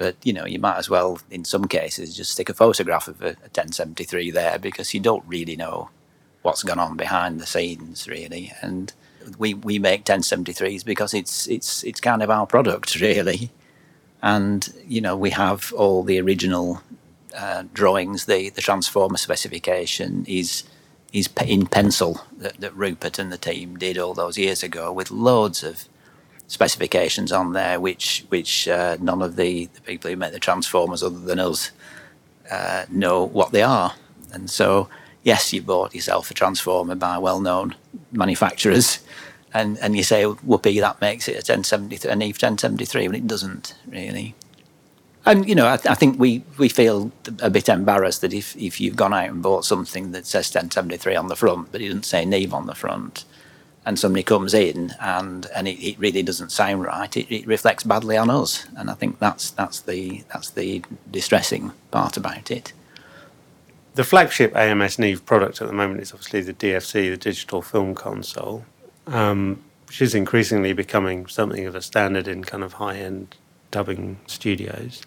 But 0.00 0.16
you 0.24 0.32
know, 0.32 0.46
you 0.46 0.58
might 0.58 0.78
as 0.78 0.88
well, 0.88 1.20
in 1.30 1.44
some 1.44 1.66
cases, 1.66 2.16
just 2.16 2.32
stick 2.32 2.48
a 2.48 2.54
photograph 2.54 3.06
of 3.06 3.20
a, 3.20 3.32
a 3.44 3.52
1073 3.52 4.30
there 4.30 4.58
because 4.58 4.94
you 4.94 5.00
don't 5.00 5.22
really 5.26 5.56
know 5.56 5.90
what's 6.40 6.62
gone 6.62 6.78
on 6.78 6.96
behind 6.96 7.38
the 7.38 7.44
scenes, 7.44 8.08
really. 8.08 8.50
And 8.62 8.94
we 9.36 9.52
we 9.52 9.78
make 9.78 10.06
1073s 10.06 10.86
because 10.86 11.12
it's 11.12 11.46
it's 11.48 11.84
it's 11.84 12.00
kind 12.00 12.22
of 12.22 12.30
our 12.30 12.46
product 12.46 12.98
really, 13.00 13.50
and 14.22 14.72
you 14.86 15.02
know 15.02 15.14
we 15.18 15.28
have 15.32 15.70
all 15.74 16.02
the 16.02 16.18
original 16.18 16.80
uh, 17.36 17.64
drawings. 17.74 18.24
The 18.24 18.48
the 18.48 18.62
transformer 18.62 19.18
specification 19.18 20.24
is 20.26 20.64
is 21.12 21.28
in 21.46 21.66
pencil 21.66 22.22
that, 22.38 22.58
that 22.62 22.74
Rupert 22.74 23.18
and 23.18 23.30
the 23.30 23.36
team 23.36 23.76
did 23.76 23.98
all 23.98 24.14
those 24.14 24.38
years 24.38 24.62
ago 24.62 24.90
with 24.90 25.10
loads 25.10 25.62
of 25.62 25.89
specifications 26.50 27.30
on 27.30 27.52
there, 27.52 27.78
which 27.78 28.24
which 28.28 28.66
uh, 28.66 28.96
none 29.00 29.22
of 29.22 29.36
the, 29.36 29.66
the 29.66 29.80
people 29.82 30.10
who 30.10 30.16
make 30.16 30.32
the 30.32 30.40
transformers 30.40 31.02
other 31.02 31.20
than 31.20 31.38
us 31.38 31.70
uh, 32.50 32.84
know 32.90 33.24
what 33.24 33.52
they 33.52 33.62
are, 33.62 33.94
and 34.32 34.50
so 34.50 34.88
yes, 35.22 35.52
you 35.52 35.62
bought 35.62 35.94
yourself 35.94 36.30
a 36.30 36.34
transformer 36.34 36.96
by 36.96 37.16
well-known 37.18 37.76
manufacturers, 38.10 38.98
and 39.54 39.78
and 39.78 39.96
you 39.96 40.02
say, 40.02 40.24
whoopee, 40.24 40.80
that 40.80 41.00
makes 41.00 41.28
it 41.28 41.34
a 41.34 41.52
1073, 41.52 42.10
a 42.10 42.16
Neve 42.16 42.34
1073, 42.34 43.06
but 43.06 43.16
it 43.16 43.26
doesn't 43.28 43.76
really. 43.86 44.34
And 45.24 45.48
you 45.48 45.54
know, 45.54 45.66
I, 45.66 45.74
I, 45.74 45.94
think 45.94 46.18
we, 46.18 46.42
we 46.56 46.70
feel 46.70 47.12
a 47.42 47.50
bit 47.50 47.68
embarrassed 47.68 48.22
that 48.22 48.32
if, 48.32 48.56
if 48.56 48.80
you've 48.80 48.96
gone 48.96 49.12
out 49.12 49.28
and 49.28 49.42
bought 49.42 49.66
something 49.66 50.12
that 50.12 50.26
says 50.26 50.46
1073 50.46 51.14
on 51.14 51.28
the 51.28 51.36
front, 51.36 51.70
but 51.70 51.82
it 51.82 51.88
doesn't 51.88 52.06
say 52.06 52.24
Neve 52.24 52.54
on 52.54 52.66
the 52.66 52.74
front, 52.74 53.26
and 53.90 53.98
somebody 53.98 54.22
comes 54.22 54.54
in 54.54 54.94
and 55.00 55.48
and 55.52 55.66
it, 55.66 55.84
it 55.84 55.98
really 55.98 56.22
doesn't 56.22 56.52
sound 56.52 56.84
right, 56.84 57.16
it, 57.16 57.34
it 57.34 57.44
reflects 57.44 57.82
badly 57.82 58.16
on 58.16 58.30
us, 58.30 58.66
and 58.76 58.88
I 58.88 58.94
think 58.94 59.18
that's 59.18 59.50
that's 59.50 59.80
the 59.80 60.22
that's 60.32 60.50
the 60.50 60.84
distressing 61.10 61.72
part 61.90 62.16
about 62.16 62.52
it. 62.52 62.72
The 63.96 64.04
flagship 64.04 64.54
AMS 64.54 65.00
Neve 65.00 65.26
product 65.26 65.60
at 65.60 65.66
the 65.66 65.74
moment 65.74 66.00
is 66.00 66.12
obviously 66.12 66.42
the 66.42 66.54
DFC, 66.54 67.10
the 67.10 67.16
digital 67.16 67.60
film 67.62 67.96
console 67.96 68.64
um, 69.08 69.60
which 69.86 70.00
is 70.00 70.14
increasingly 70.14 70.72
becoming 70.72 71.26
something 71.26 71.66
of 71.66 71.74
a 71.74 71.82
standard 71.82 72.28
in 72.28 72.44
kind 72.44 72.62
of 72.62 72.74
high 72.74 72.96
end 72.96 73.36
dubbing 73.72 74.20
studios. 74.26 75.02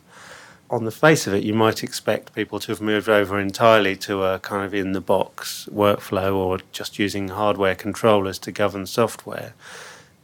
On 0.74 0.86
the 0.86 0.92
face 0.92 1.28
of 1.28 1.36
it, 1.36 1.44
you 1.44 1.54
might 1.54 1.84
expect 1.84 2.34
people 2.34 2.60
to 2.60 2.72
have 2.72 2.82
moved 2.82 3.08
over 3.08 3.40
entirely 3.40 3.96
to 3.98 4.24
a 4.24 4.40
kind 4.40 4.66
of 4.66 4.74
in 4.74 4.94
the 4.94 5.02
box 5.02 5.70
workflow 5.72 6.34
or 6.34 6.62
just 6.72 6.98
using 6.98 7.28
hardware 7.28 7.76
controllers 7.76 8.40
to 8.40 8.52
govern 8.52 8.88
software. 8.88 9.54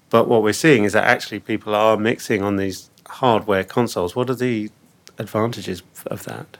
But 0.10 0.28
what 0.28 0.42
we're 0.42 0.54
seeing 0.54 0.86
is 0.86 0.94
that 0.94 1.04
actually 1.04 1.40
people 1.40 1.76
are 1.76 1.98
mixing 1.98 2.42
on 2.42 2.56
these 2.56 2.90
hardware 3.06 3.64
consoles. 3.64 4.16
What 4.16 4.28
are 4.28 4.36
the 4.36 4.72
advantages 5.20 5.84
of 6.08 6.24
that? 6.24 6.58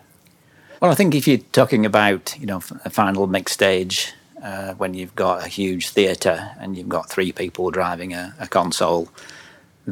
Well, 0.80 0.92
I 0.92 0.94
think 0.94 1.16
if 1.16 1.28
you're 1.28 1.40
talking 1.52 1.84
about 1.84 2.38
you 2.40 2.46
know 2.46 2.62
a 2.86 2.92
final 2.92 3.26
mix 3.26 3.54
stage 3.54 4.14
uh, 4.44 4.76
when 4.76 4.94
you've 4.94 5.16
got 5.16 5.44
a 5.44 5.48
huge 5.48 5.90
theatre 5.90 6.52
and 6.60 6.78
you've 6.78 6.90
got 6.90 7.10
three 7.10 7.32
people 7.32 7.72
driving 7.72 8.14
a, 8.14 8.36
a, 8.40 8.48
console, 8.48 9.10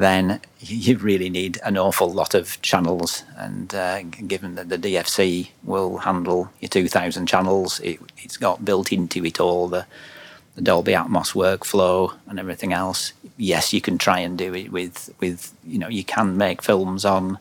then 0.01 0.41
you 0.59 0.97
really 0.97 1.29
need 1.29 1.59
an 1.63 1.77
awful 1.77 2.11
lot 2.11 2.33
of 2.33 2.61
channels. 2.61 3.23
And 3.35 3.73
uh, 3.73 4.03
given 4.03 4.55
that 4.55 4.69
the 4.69 4.77
DFC 4.77 5.49
will 5.63 5.99
handle 5.99 6.51
your 6.59 6.69
2,000 6.69 7.25
channels, 7.25 7.79
it, 7.79 7.99
has 8.17 8.37
got 8.37 8.65
built 8.65 8.91
into 8.91 9.25
it 9.25 9.39
all 9.39 9.67
the, 9.67 9.85
the 10.55 10.61
Dolby 10.61 10.93
Atmos 10.93 11.33
workflow 11.33 12.13
and 12.27 12.39
everything 12.39 12.73
else. 12.73 13.13
Yes, 13.37 13.73
you 13.73 13.81
can 13.81 13.97
try 13.97 14.19
and 14.19 14.37
do 14.37 14.53
it 14.53 14.71
with, 14.71 15.13
with 15.19 15.53
you 15.65 15.79
know, 15.79 15.89
you 15.89 16.03
can 16.03 16.37
make 16.37 16.61
films 16.61 17.05
on 17.05 17.39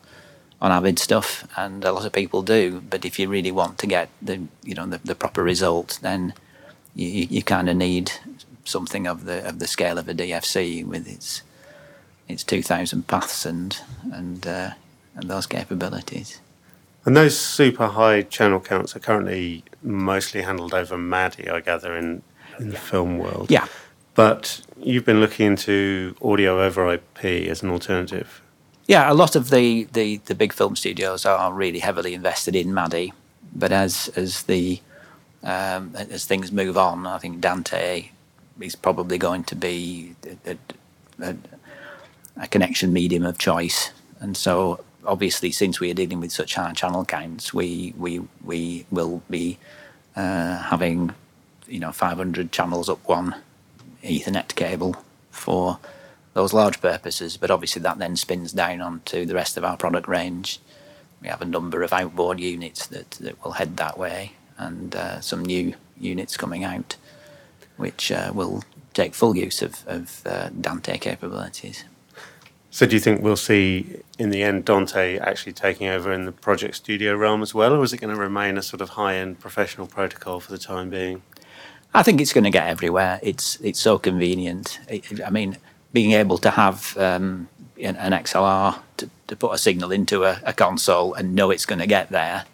on 0.59 0.71
Avid 0.71 0.97
stuff, 0.97 1.47
and 1.55 1.85
a 1.85 1.91
lot 1.91 2.03
of 2.03 2.11
people 2.11 2.41
do. 2.41 2.81
But 2.81 3.05
if 3.05 3.19
you 3.19 3.29
really 3.29 3.51
want 3.51 3.77
to 3.77 3.85
get 3.85 4.09
the 4.23 4.41
you 4.63 4.73
know 4.73 4.87
the, 4.87 4.97
the 4.97 5.13
proper 5.13 5.43
result, 5.43 5.99
then 6.01 6.33
you, 6.95 7.27
you 7.29 7.43
kind 7.43 7.69
of 7.69 7.77
need 7.77 8.11
something 8.63 9.05
of 9.05 9.25
the 9.25 9.47
of 9.47 9.59
the 9.59 9.67
scale 9.67 9.99
of 9.99 10.09
a 10.09 10.15
DFC 10.15 10.83
with 10.83 11.07
its 11.07 11.43
its 12.27 12.43
two 12.43 12.61
thousand 12.61 13.07
paths 13.07 13.45
and 13.45 13.79
and 14.11 14.45
uh, 14.45 14.71
and 15.15 15.29
those 15.29 15.45
capabilities. 15.45 16.39
And 17.05 17.15
those 17.15 17.39
super 17.39 17.87
high 17.87 18.23
channel 18.23 18.59
counts 18.59 18.95
are 18.95 18.99
currently 18.99 19.63
mostly 19.81 20.41
handled 20.41 20.73
over 20.73 20.97
MADI, 20.97 21.49
I 21.49 21.61
gather, 21.61 21.95
in, 21.95 22.21
in 22.59 22.69
the 22.69 22.75
film 22.77 23.17
world. 23.17 23.49
Yeah. 23.49 23.67
But 24.13 24.61
you've 24.77 25.05
been 25.05 25.21
looking 25.21 25.47
into 25.47 26.17
audio 26.21 26.61
over 26.61 26.91
IP 26.91 27.23
as 27.49 27.63
an 27.63 27.69
alternative. 27.69 28.41
Yeah, 28.87 29.09
a 29.09 29.13
lot 29.13 29.37
of 29.37 29.51
the, 29.51 29.85
the, 29.93 30.17
the 30.25 30.35
big 30.35 30.51
film 30.51 30.75
studios 30.75 31.25
are 31.25 31.53
really 31.53 31.79
heavily 31.79 32.13
invested 32.13 32.57
in 32.57 32.73
MADI, 32.73 33.13
but 33.55 33.71
as 33.71 34.09
as 34.15 34.43
the 34.43 34.81
um, 35.43 35.95
as 35.95 36.25
things 36.25 36.51
move 36.51 36.77
on, 36.77 37.07
I 37.07 37.19
think 37.19 37.39
Dante 37.39 38.09
is 38.59 38.75
probably 38.75 39.17
going 39.17 39.43
to 39.45 39.55
be 39.55 40.15
a, 40.45 40.57
a, 41.21 41.29
a 41.29 41.35
connection 42.45 42.93
medium 42.93 43.25
of 43.25 43.39
choice, 43.39 43.91
and 44.19 44.37
so 44.37 44.83
obviously, 45.07 45.51
since 45.51 45.79
we 45.79 45.89
are 45.89 45.95
dealing 45.95 46.19
with 46.19 46.31
such 46.31 46.55
high 46.55 46.73
channel 46.73 47.05
counts, 47.05 47.53
we 47.53 47.93
we 47.97 48.21
we 48.43 48.85
will 48.91 49.23
be 49.29 49.57
uh, 50.15 50.57
having 50.63 51.15
you 51.67 51.79
know 51.79 51.91
500 51.91 52.51
channels 52.51 52.89
up 52.89 53.07
one 53.07 53.35
Ethernet 54.03 54.53
cable 54.55 54.95
for 55.31 55.79
those 56.33 56.53
large 56.53 56.81
purposes. 56.81 57.37
But 57.37 57.49
obviously, 57.49 57.81
that 57.81 57.97
then 57.97 58.15
spins 58.15 58.51
down 58.51 58.81
onto 58.81 59.25
the 59.25 59.33
rest 59.33 59.57
of 59.57 59.63
our 59.63 59.77
product 59.77 60.07
range. 60.07 60.59
We 61.21 61.29
have 61.29 61.41
a 61.41 61.45
number 61.45 61.81
of 61.81 61.93
outboard 61.93 62.39
units 62.39 62.85
that, 62.87 63.11
that 63.11 63.43
will 63.43 63.53
head 63.53 63.77
that 63.77 63.97
way, 63.97 64.33
and 64.57 64.95
uh, 64.95 65.19
some 65.19 65.43
new 65.43 65.73
units 65.99 66.37
coming 66.37 66.63
out, 66.63 66.95
which 67.77 68.11
uh, 68.11 68.31
will 68.35 68.63
take 68.93 69.15
full 69.15 69.35
use 69.35 69.63
of, 69.63 69.83
of 69.87 70.21
uh, 70.27 70.49
Dante 70.61 70.99
capabilities. 70.99 71.85
So, 72.77 72.85
do 72.85 72.95
you 72.95 72.99
think 72.99 73.23
we'll 73.23 73.35
see 73.35 74.03
in 74.19 74.29
the 74.29 74.43
end 74.43 74.65
Dante 74.65 75.17
actually 75.17 75.53
taking 75.53 75.87
over 75.87 76.13
in 76.13 76.25
the 76.25 76.31
project 76.31 76.75
studio 76.75 77.15
realm 77.15 77.41
as 77.41 77.51
well, 77.51 77.73
or 77.73 77.83
is 77.83 77.91
it 77.91 77.97
going 77.97 78.13
to 78.13 78.21
remain 78.21 78.55
a 78.55 78.61
sort 78.61 78.81
of 78.81 78.89
high 78.89 79.15
end 79.15 79.39
professional 79.39 79.87
protocol 79.87 80.39
for 80.39 80.51
the 80.51 80.59
time 80.59 80.91
being? 80.91 81.23
I 81.95 82.03
think 82.03 82.21
it's 82.21 82.33
going 82.33 82.43
to 82.43 82.51
get 82.51 82.67
everywhere. 82.67 83.19
It's 83.23 83.59
it's 83.61 83.79
so 83.79 83.97
convenient. 83.97 84.79
I 85.25 85.31
mean, 85.31 85.57
being 85.91 86.11
able 86.11 86.37
to 86.37 86.51
have 86.51 86.95
um, 86.99 87.49
an, 87.81 87.95
XLR 87.95 88.77
to, 88.97 89.09
to, 89.25 89.35
put 89.35 89.55
a 89.55 89.57
signal 89.57 89.91
into 89.91 90.25
a, 90.25 90.39
a 90.43 90.53
console 90.53 91.15
and 91.15 91.33
know 91.33 91.49
it's 91.49 91.65
going 91.65 91.79
to 91.79 91.87
get 91.87 92.09
there. 92.09 92.45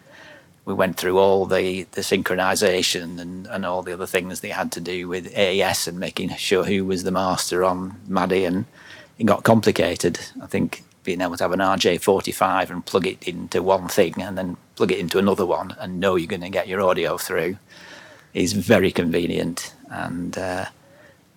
We 0.64 0.72
went 0.72 0.96
through 0.96 1.18
all 1.18 1.44
the, 1.44 1.82
the 1.92 2.00
synchronization 2.00 3.20
and, 3.20 3.46
and 3.46 3.66
all 3.66 3.82
the 3.82 3.92
other 3.92 4.06
things 4.06 4.40
they 4.40 4.48
had 4.48 4.72
to 4.72 4.80
do 4.80 5.06
with 5.06 5.36
AES 5.36 5.86
and 5.86 6.00
making 6.00 6.30
sure 6.36 6.64
who 6.64 6.86
was 6.86 7.02
the 7.02 7.10
master 7.10 7.62
on 7.62 8.00
MADI, 8.08 8.46
and 8.46 8.64
it 9.18 9.24
got 9.24 9.44
complicated. 9.44 10.18
I 10.42 10.46
think 10.46 10.82
being 11.04 11.20
able 11.20 11.36
to 11.36 11.44
have 11.44 11.52
an 11.52 11.60
RJ45 11.60 12.70
and 12.70 12.84
plug 12.84 13.06
it 13.06 13.22
into 13.28 13.62
one 13.62 13.88
thing 13.88 14.20
and 14.20 14.36
then 14.38 14.56
plug 14.76 14.90
it 14.90 14.98
into 14.98 15.18
another 15.18 15.46
one 15.46 15.76
and 15.78 16.00
know 16.00 16.16
you're 16.16 16.26
going 16.26 16.40
to 16.40 16.48
get 16.48 16.66
your 16.66 16.80
audio 16.80 17.16
through 17.18 17.58
is 18.34 18.52
very 18.52 18.90
convenient, 18.90 19.72
and 19.90 20.36
uh, 20.36 20.66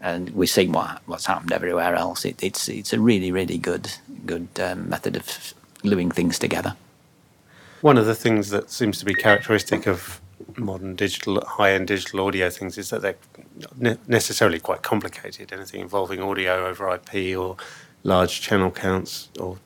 and 0.02 0.32
we've 0.32 0.50
seen 0.50 0.72
what 0.72 1.02
what's 1.06 1.28
happened 1.28 1.52
everywhere 1.52 1.96
else. 1.96 2.26
It, 2.26 2.44
it's 2.44 2.68
it's 2.68 2.92
a 2.92 3.00
really 3.00 3.32
really 3.32 3.58
good 3.58 3.92
good 4.26 4.48
um, 4.60 4.90
method 4.90 5.16
of 5.16 5.54
gluing 5.84 6.12
things 6.12 6.40
together. 6.40 6.76
One 7.82 7.98
of 7.98 8.08
the 8.08 8.16
things 8.16 8.50
that 8.50 8.72
seems 8.72 8.98
to 9.00 9.06
be 9.06 9.14
characteristic 9.14 9.86
of 9.86 10.20
modern 10.56 10.96
digital 10.96 11.44
high-end 11.46 11.88
digital 11.88 12.22
audio 12.22 12.50
things 12.50 12.78
is 12.78 12.90
that 12.90 13.02
they're 13.02 13.18
not 13.78 14.08
necessarily 14.08 14.60
quite 14.60 14.82
complicated. 14.82 15.52
Anything 15.52 15.82
involving 15.82 16.22
audio 16.22 16.68
over 16.68 16.94
IP 16.94 17.38
or 17.38 17.58
large 18.04 18.42
channel 18.42 18.72
counts 18.72 19.30
or 19.40 19.58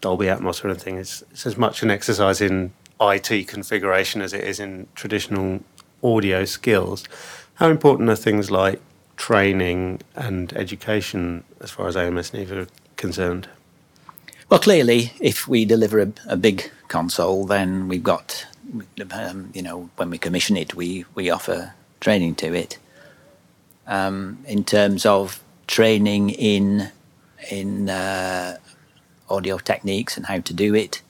Dolby 0.00 0.26
Atmos 0.26 0.64
or 0.64 0.68
anything 0.68 0.96
is 0.96 1.24
it's 1.30 1.46
as 1.46 1.56
much 1.56 1.82
an 1.82 1.90
exercise 1.90 2.40
in 2.40 2.72
IT 3.00 3.48
configuration 3.48 4.20
as 4.20 4.32
it 4.32 4.44
is 4.44 4.60
in 4.60 4.86
traditional 4.94 5.60
audio 6.02 6.44
skills. 6.44 7.04
How 7.54 7.70
important 7.70 8.08
are 8.08 8.16
things 8.16 8.50
like 8.50 8.80
training 9.16 10.00
and 10.14 10.52
education 10.54 11.44
as 11.60 11.70
far 11.70 11.88
as 11.88 11.96
AMS 11.96 12.32
Neve 12.32 12.52
are 12.52 12.66
concerned? 12.96 13.48
Well, 14.48 14.60
clearly, 14.60 15.12
if 15.20 15.46
we 15.46 15.64
deliver 15.64 16.00
a, 16.00 16.12
a 16.26 16.36
big 16.36 16.70
console, 16.88 17.44
then 17.44 17.88
we've 17.88 18.02
got, 18.02 18.46
um, 19.12 19.50
you 19.54 19.62
know, 19.62 19.90
when 19.96 20.10
we 20.10 20.18
commission 20.18 20.56
it, 20.56 20.74
we, 20.74 21.04
we 21.14 21.30
offer 21.30 21.74
training 22.00 22.34
to 22.36 22.54
it. 22.54 22.78
Um, 23.86 24.38
in 24.46 24.64
terms 24.64 25.06
of 25.06 25.42
training 25.66 26.30
in 26.30 26.90
in 27.50 27.88
uh, 27.88 28.58
audio 29.30 29.58
techniques 29.58 30.16
and 30.16 30.26
how 30.26 30.40
to 30.40 30.52
do 30.52 30.74
it, 30.74 31.00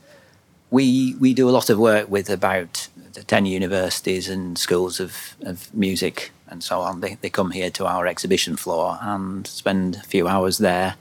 we 0.71 1.16
we 1.18 1.35
do 1.35 1.49
a 1.49 1.51
lot 1.51 1.71
of 1.71 1.79
work 1.79 2.09
with 2.09 2.31
about 2.31 2.88
10 3.27 3.47
universities 3.47 4.29
and 4.29 4.59
schools 4.59 5.01
of, 5.01 5.37
of 5.42 5.73
music 5.75 6.31
and 6.49 6.62
so 6.62 6.81
on. 6.81 7.01
They, 7.01 7.14
they 7.21 7.31
come 7.31 7.51
here 7.51 7.71
to 7.71 7.87
our 7.87 8.07
exhibition 8.07 8.57
floor 8.57 8.99
and 9.01 9.47
spend 9.47 9.97
a 9.97 10.03
few 10.03 10.29
hours 10.29 10.59
there, 10.59 10.94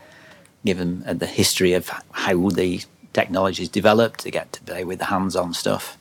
give 0.65 0.77
them 0.77 1.03
uh, 1.05 1.13
the 1.13 1.27
history 1.27 1.73
of 1.73 1.89
how 2.11 2.49
the 2.49 2.81
technology 3.13 3.63
is 3.63 3.69
developed. 3.69 4.23
They 4.23 4.31
get 4.31 4.51
to 4.53 4.61
play 4.61 4.83
with 4.83 4.99
the 4.99 5.05
hands 5.05 5.35
on 5.35 5.53
stuff. 5.53 5.97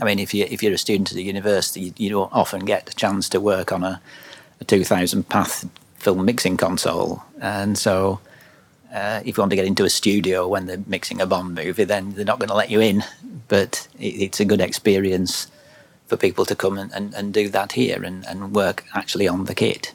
I 0.00 0.04
mean, 0.04 0.18
if, 0.18 0.32
you, 0.32 0.46
if 0.48 0.62
you're 0.62 0.72
a 0.72 0.78
student 0.78 1.12
at 1.12 1.18
a 1.18 1.22
university, 1.22 1.92
you, 1.96 2.10
don't 2.10 2.32
often 2.32 2.64
get 2.64 2.86
the 2.86 2.94
chance 2.94 3.28
to 3.30 3.40
work 3.40 3.70
on 3.72 3.84
a, 3.84 4.00
a 4.60 4.64
2000 4.64 5.28
path 5.28 5.68
film 5.96 6.24
mixing 6.24 6.56
console. 6.56 7.22
And 7.40 7.76
so 7.76 8.20
uh, 8.92 9.20
if 9.24 9.36
you 9.36 9.42
want 9.42 9.50
to 9.50 9.56
get 9.56 9.66
into 9.66 9.84
a 9.84 9.90
studio 9.90 10.48
when 10.48 10.66
they're 10.66 10.82
mixing 10.86 11.20
a 11.20 11.26
Bond 11.26 11.54
movie, 11.54 11.84
then 11.84 12.14
they're 12.14 12.24
not 12.24 12.38
going 12.38 12.48
to 12.48 12.54
let 12.54 12.70
you 12.70 12.80
in. 12.80 13.04
But 13.48 13.86
it, 13.98 14.06
it's 14.06 14.40
a 14.40 14.44
good 14.44 14.60
experience 14.60 15.48
for 16.06 16.16
people 16.16 16.44
to 16.46 16.56
come 16.56 16.78
and, 16.78 16.92
and, 16.92 17.14
and 17.14 17.32
do 17.32 17.48
that 17.50 17.72
here 17.72 18.02
and, 18.02 18.26
and 18.26 18.54
work 18.54 18.84
actually 18.94 19.28
on 19.28 19.44
the 19.44 19.54
kit. 19.54 19.92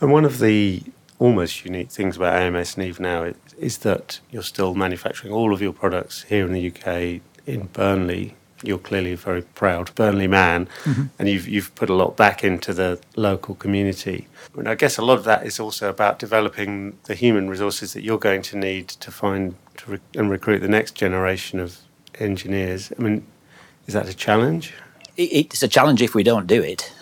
And 0.00 0.12
one 0.12 0.24
of 0.24 0.40
the 0.40 0.82
almost 1.18 1.64
unique 1.64 1.90
things 1.90 2.16
about 2.16 2.34
AMS 2.34 2.76
Neve 2.76 3.00
now 3.00 3.24
is, 3.24 3.36
is 3.58 3.78
that 3.78 4.20
you're 4.30 4.42
still 4.42 4.74
manufacturing 4.74 5.32
all 5.32 5.52
of 5.52 5.62
your 5.62 5.72
products 5.72 6.24
here 6.24 6.46
in 6.46 6.52
the 6.52 6.68
UK 6.68 7.20
in 7.46 7.66
Burnley 7.72 8.34
you're 8.62 8.78
clearly 8.78 9.12
a 9.12 9.16
very 9.16 9.42
proud 9.42 9.94
Burnley 9.94 10.26
man, 10.26 10.68
mm-hmm. 10.84 11.04
and 11.18 11.28
you've 11.28 11.48
you've 11.48 11.74
put 11.74 11.90
a 11.90 11.94
lot 11.94 12.16
back 12.16 12.42
into 12.42 12.72
the 12.74 13.00
local 13.16 13.54
community. 13.54 14.26
And 14.56 14.68
I 14.68 14.74
guess 14.74 14.98
a 14.98 15.02
lot 15.02 15.18
of 15.18 15.24
that 15.24 15.46
is 15.46 15.60
also 15.60 15.88
about 15.88 16.18
developing 16.18 16.98
the 17.04 17.14
human 17.14 17.48
resources 17.48 17.92
that 17.92 18.02
you're 18.02 18.18
going 18.18 18.42
to 18.42 18.56
need 18.56 18.88
to 18.88 19.10
find 19.10 19.54
to 19.78 19.92
re- 19.92 20.00
and 20.14 20.30
recruit 20.30 20.60
the 20.60 20.68
next 20.68 20.94
generation 20.94 21.60
of 21.60 21.78
engineers. 22.18 22.92
I 22.98 23.02
mean, 23.02 23.26
is 23.86 23.94
that 23.94 24.08
a 24.08 24.14
challenge? 24.14 24.74
It's 25.16 25.62
a 25.62 25.68
challenge 25.68 26.02
if 26.02 26.14
we 26.14 26.22
don't 26.22 26.46
do 26.46 26.62
it, 26.62 26.92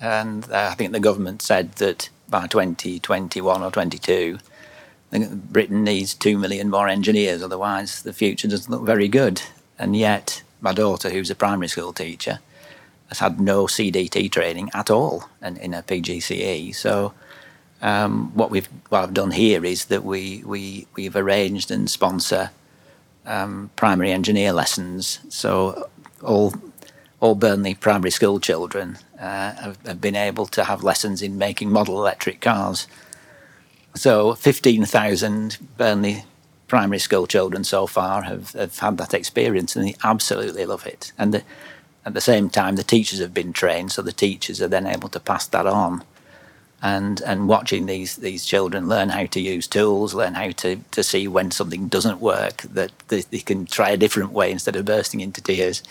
and 0.00 0.50
uh, 0.50 0.68
I 0.70 0.74
think 0.74 0.92
the 0.92 1.00
government 1.00 1.42
said 1.42 1.72
that 1.74 2.10
by 2.28 2.46
2021 2.46 3.62
or 3.62 3.70
22. 3.70 4.38
Britain 5.12 5.84
needs 5.84 6.14
two 6.14 6.36
million 6.36 6.68
more 6.68 6.88
engineers, 6.88 7.42
otherwise 7.42 8.02
the 8.02 8.12
future 8.12 8.48
doesn't 8.48 8.70
look 8.70 8.82
very 8.82 9.08
good. 9.08 9.40
And 9.78 9.96
yet, 9.96 10.42
my 10.60 10.72
daughter, 10.72 11.10
who's 11.10 11.30
a 11.30 11.34
primary 11.34 11.68
school 11.68 11.92
teacher, 11.92 12.40
has 13.08 13.18
had 13.18 13.40
no 13.40 13.66
CDT 13.66 14.30
training 14.30 14.70
at 14.74 14.90
all 14.90 15.28
in, 15.42 15.56
in 15.58 15.74
a 15.74 15.82
PGCE. 15.82 16.74
So 16.74 17.12
um, 17.82 18.32
what 18.34 18.50
we've 18.50 18.68
what 18.88 19.02
I've 19.02 19.14
done 19.14 19.32
here 19.32 19.64
is 19.64 19.86
that 19.86 20.04
we 20.04 20.42
we 20.44 20.86
we've 20.94 21.16
arranged 21.16 21.70
and 21.70 21.88
sponsor 21.90 22.50
um, 23.26 23.70
primary 23.76 24.12
engineer 24.12 24.52
lessons. 24.52 25.20
So 25.28 25.88
all 26.22 26.54
all 27.20 27.34
Burnley 27.34 27.74
primary 27.74 28.10
school 28.10 28.40
children 28.40 28.98
uh, 29.18 29.52
have, 29.52 29.78
have, 29.86 30.00
been 30.00 30.16
able 30.16 30.46
to 30.46 30.64
have 30.64 30.84
lessons 30.84 31.22
in 31.22 31.38
making 31.38 31.70
model 31.70 31.98
electric 31.98 32.42
cars. 32.42 32.86
So 33.94 34.34
15,000 34.34 35.56
Burnley 35.78 36.24
primary 36.68 36.98
school 36.98 37.26
children 37.26 37.64
so 37.64 37.86
far 37.86 38.22
have, 38.22 38.52
have 38.52 38.78
had 38.78 38.98
that 38.98 39.14
experience 39.14 39.76
and 39.76 39.86
they 39.86 39.94
absolutely 40.02 40.64
love 40.66 40.86
it. 40.86 41.12
And 41.16 41.34
the, 41.34 41.42
at 42.04 42.14
the 42.14 42.20
same 42.20 42.50
time, 42.50 42.76
the 42.76 42.84
teachers 42.84 43.18
have 43.18 43.34
been 43.34 43.52
trained, 43.52 43.92
so 43.92 44.00
the 44.00 44.12
teachers 44.12 44.62
are 44.62 44.68
then 44.68 44.86
able 44.86 45.08
to 45.08 45.20
pass 45.20 45.46
that 45.48 45.66
on. 45.66 46.04
And, 46.80 47.20
and 47.22 47.48
watching 47.48 47.86
these, 47.86 48.16
these 48.16 48.44
children 48.44 48.88
learn 48.88 49.08
how 49.08 49.26
to 49.26 49.40
use 49.40 49.66
tools, 49.66 50.14
learn 50.14 50.34
how 50.34 50.50
to, 50.50 50.76
to 50.92 51.02
see 51.02 51.26
when 51.26 51.50
something 51.50 51.88
doesn't 51.88 52.20
work, 52.20 52.62
that 52.62 52.92
they, 53.08 53.22
they 53.22 53.40
can 53.40 53.66
try 53.66 53.90
a 53.90 53.96
different 53.96 54.30
way 54.30 54.52
instead 54.52 54.76
of 54.76 54.84
bursting 54.84 55.20
into 55.20 55.40
tears, 55.40 55.82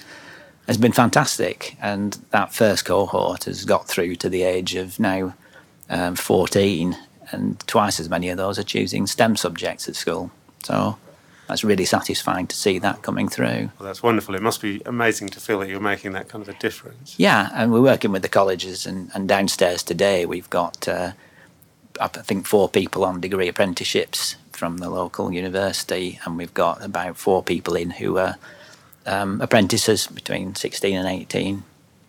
has 0.67 0.77
been 0.77 0.93
fantastic. 0.93 1.75
And 1.81 2.17
that 2.29 2.53
first 2.53 2.85
cohort 2.85 3.43
has 3.43 3.65
got 3.65 3.87
through 3.87 4.15
to 4.17 4.29
the 4.29 4.43
age 4.43 4.75
of 4.75 4.99
now 4.99 5.33
um, 5.89 6.15
14, 6.15 6.95
and 7.31 7.59
twice 7.67 7.99
as 7.99 8.09
many 8.09 8.29
of 8.29 8.37
those 8.37 8.57
are 8.57 8.63
choosing 8.63 9.05
STEM 9.05 9.35
subjects 9.35 9.89
at 9.89 9.95
school. 9.95 10.31
So 10.65 10.97
that's 11.47 11.63
really 11.63 11.85
satisfying 11.85 12.47
to 12.47 12.55
see 12.55 12.79
that 12.79 13.03
coming 13.03 13.29
through. 13.29 13.69
Well, 13.77 13.87
that's 13.87 14.01
wonderful. 14.01 14.33
It 14.33 14.41
must 14.41 14.61
be 14.61 14.81
amazing 14.85 15.29
to 15.29 15.39
feel 15.39 15.59
that 15.59 15.69
you're 15.69 15.79
making 15.79 16.13
that 16.13 16.27
kind 16.27 16.41
of 16.41 16.49
a 16.49 16.57
difference. 16.57 17.15
Yeah, 17.17 17.49
and 17.53 17.71
we're 17.71 17.81
working 17.81 18.11
with 18.11 18.23
the 18.23 18.29
colleges, 18.29 18.85
and, 18.85 19.11
and 19.13 19.27
downstairs 19.27 19.83
today 19.83 20.25
we've 20.25 20.49
got, 20.49 20.87
uh, 20.87 21.11
I 22.01 22.07
think, 22.07 22.47
four 22.47 22.67
people 22.67 23.05
on 23.05 23.21
degree 23.21 23.47
apprenticeships 23.47 24.37
from 24.51 24.77
the 24.77 24.89
local 24.89 25.31
university, 25.31 26.19
and 26.25 26.35
we've 26.35 26.53
got 26.53 26.83
about 26.83 27.15
four 27.15 27.43
people 27.43 27.75
in 27.75 27.91
who 27.91 28.17
are 28.17 28.37
um, 29.05 29.39
apprentices 29.39 30.07
between 30.07 30.55
16 30.55 30.95
and 30.95 31.07
18. 31.07 31.63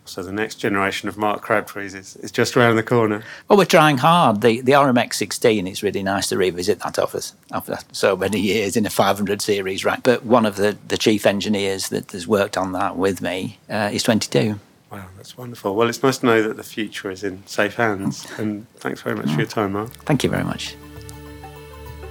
So 0.07 0.23
the 0.23 0.31
next 0.31 0.55
generation 0.55 1.09
of 1.09 1.17
Mark 1.17 1.41
Crabtrees 1.41 1.93
is, 1.93 2.15
is 2.17 2.31
just 2.31 2.55
around 2.55 2.75
the 2.75 2.83
corner. 2.83 3.23
Well, 3.47 3.57
we're 3.57 3.65
trying 3.65 3.97
hard. 3.97 4.41
The 4.41 4.61
the 4.61 4.73
RMX 4.73 5.15
16, 5.15 5.67
it's 5.67 5.83
really 5.83 6.03
nice 6.03 6.29
to 6.29 6.37
revisit 6.37 6.79
that 6.79 6.97
after, 6.97 7.19
after 7.51 7.77
so 7.91 8.15
many 8.15 8.39
years 8.39 8.75
in 8.77 8.85
a 8.85 8.89
500 8.89 9.41
series 9.41 9.85
rack. 9.85 10.03
But 10.03 10.23
one 10.25 10.45
of 10.45 10.55
the, 10.55 10.77
the 10.87 10.97
chief 10.97 11.25
engineers 11.25 11.89
that 11.89 12.11
has 12.11 12.27
worked 12.27 12.57
on 12.57 12.71
that 12.73 12.97
with 12.97 13.21
me 13.21 13.59
uh, 13.69 13.89
is 13.91 14.03
22. 14.03 14.59
Wow, 14.91 15.05
that's 15.17 15.37
wonderful. 15.37 15.75
Well, 15.75 15.89
it's 15.89 16.01
nice 16.01 16.19
to 16.19 16.25
know 16.25 16.43
that 16.43 16.55
the 16.55 16.63
future 16.63 17.11
is 17.11 17.23
in 17.23 17.45
safe 17.45 17.75
hands. 17.75 18.25
And 18.37 18.69
thanks 18.77 19.01
very 19.01 19.15
much 19.15 19.29
for 19.31 19.39
your 19.39 19.47
time, 19.47 19.73
Mark. 19.73 19.91
Thank 20.05 20.23
you 20.23 20.29
very 20.29 20.45
much. 20.45 20.75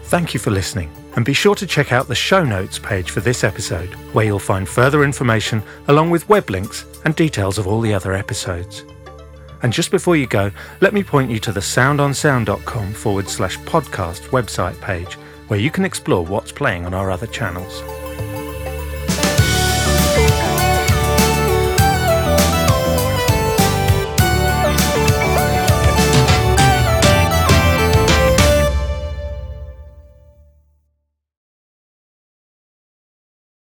Thank 0.06 0.34
you 0.34 0.38
for 0.38 0.52
listening, 0.52 0.90
and 1.16 1.24
be 1.24 1.32
sure 1.32 1.56
to 1.56 1.66
check 1.66 1.90
out 1.90 2.06
the 2.06 2.14
show 2.14 2.44
notes 2.44 2.78
page 2.78 3.10
for 3.10 3.18
this 3.18 3.42
episode, 3.42 3.92
where 4.14 4.24
you'll 4.24 4.38
find 4.38 4.68
further 4.68 5.02
information 5.02 5.64
along 5.88 6.10
with 6.10 6.28
web 6.28 6.48
links 6.48 6.86
and 7.04 7.16
details 7.16 7.58
of 7.58 7.66
all 7.66 7.80
the 7.80 7.92
other 7.92 8.12
episodes. 8.12 8.84
And 9.62 9.72
just 9.72 9.90
before 9.90 10.14
you 10.14 10.28
go, 10.28 10.52
let 10.80 10.94
me 10.94 11.02
point 11.02 11.32
you 11.32 11.40
to 11.40 11.50
the 11.50 11.58
soundonsound.com 11.58 12.92
forward 12.92 13.28
slash 13.28 13.58
podcast 13.58 14.28
website 14.28 14.80
page, 14.80 15.14
where 15.48 15.58
you 15.58 15.72
can 15.72 15.84
explore 15.84 16.24
what's 16.24 16.52
playing 16.52 16.86
on 16.86 16.94
our 16.94 17.10
other 17.10 17.26
channels. 17.26 18.05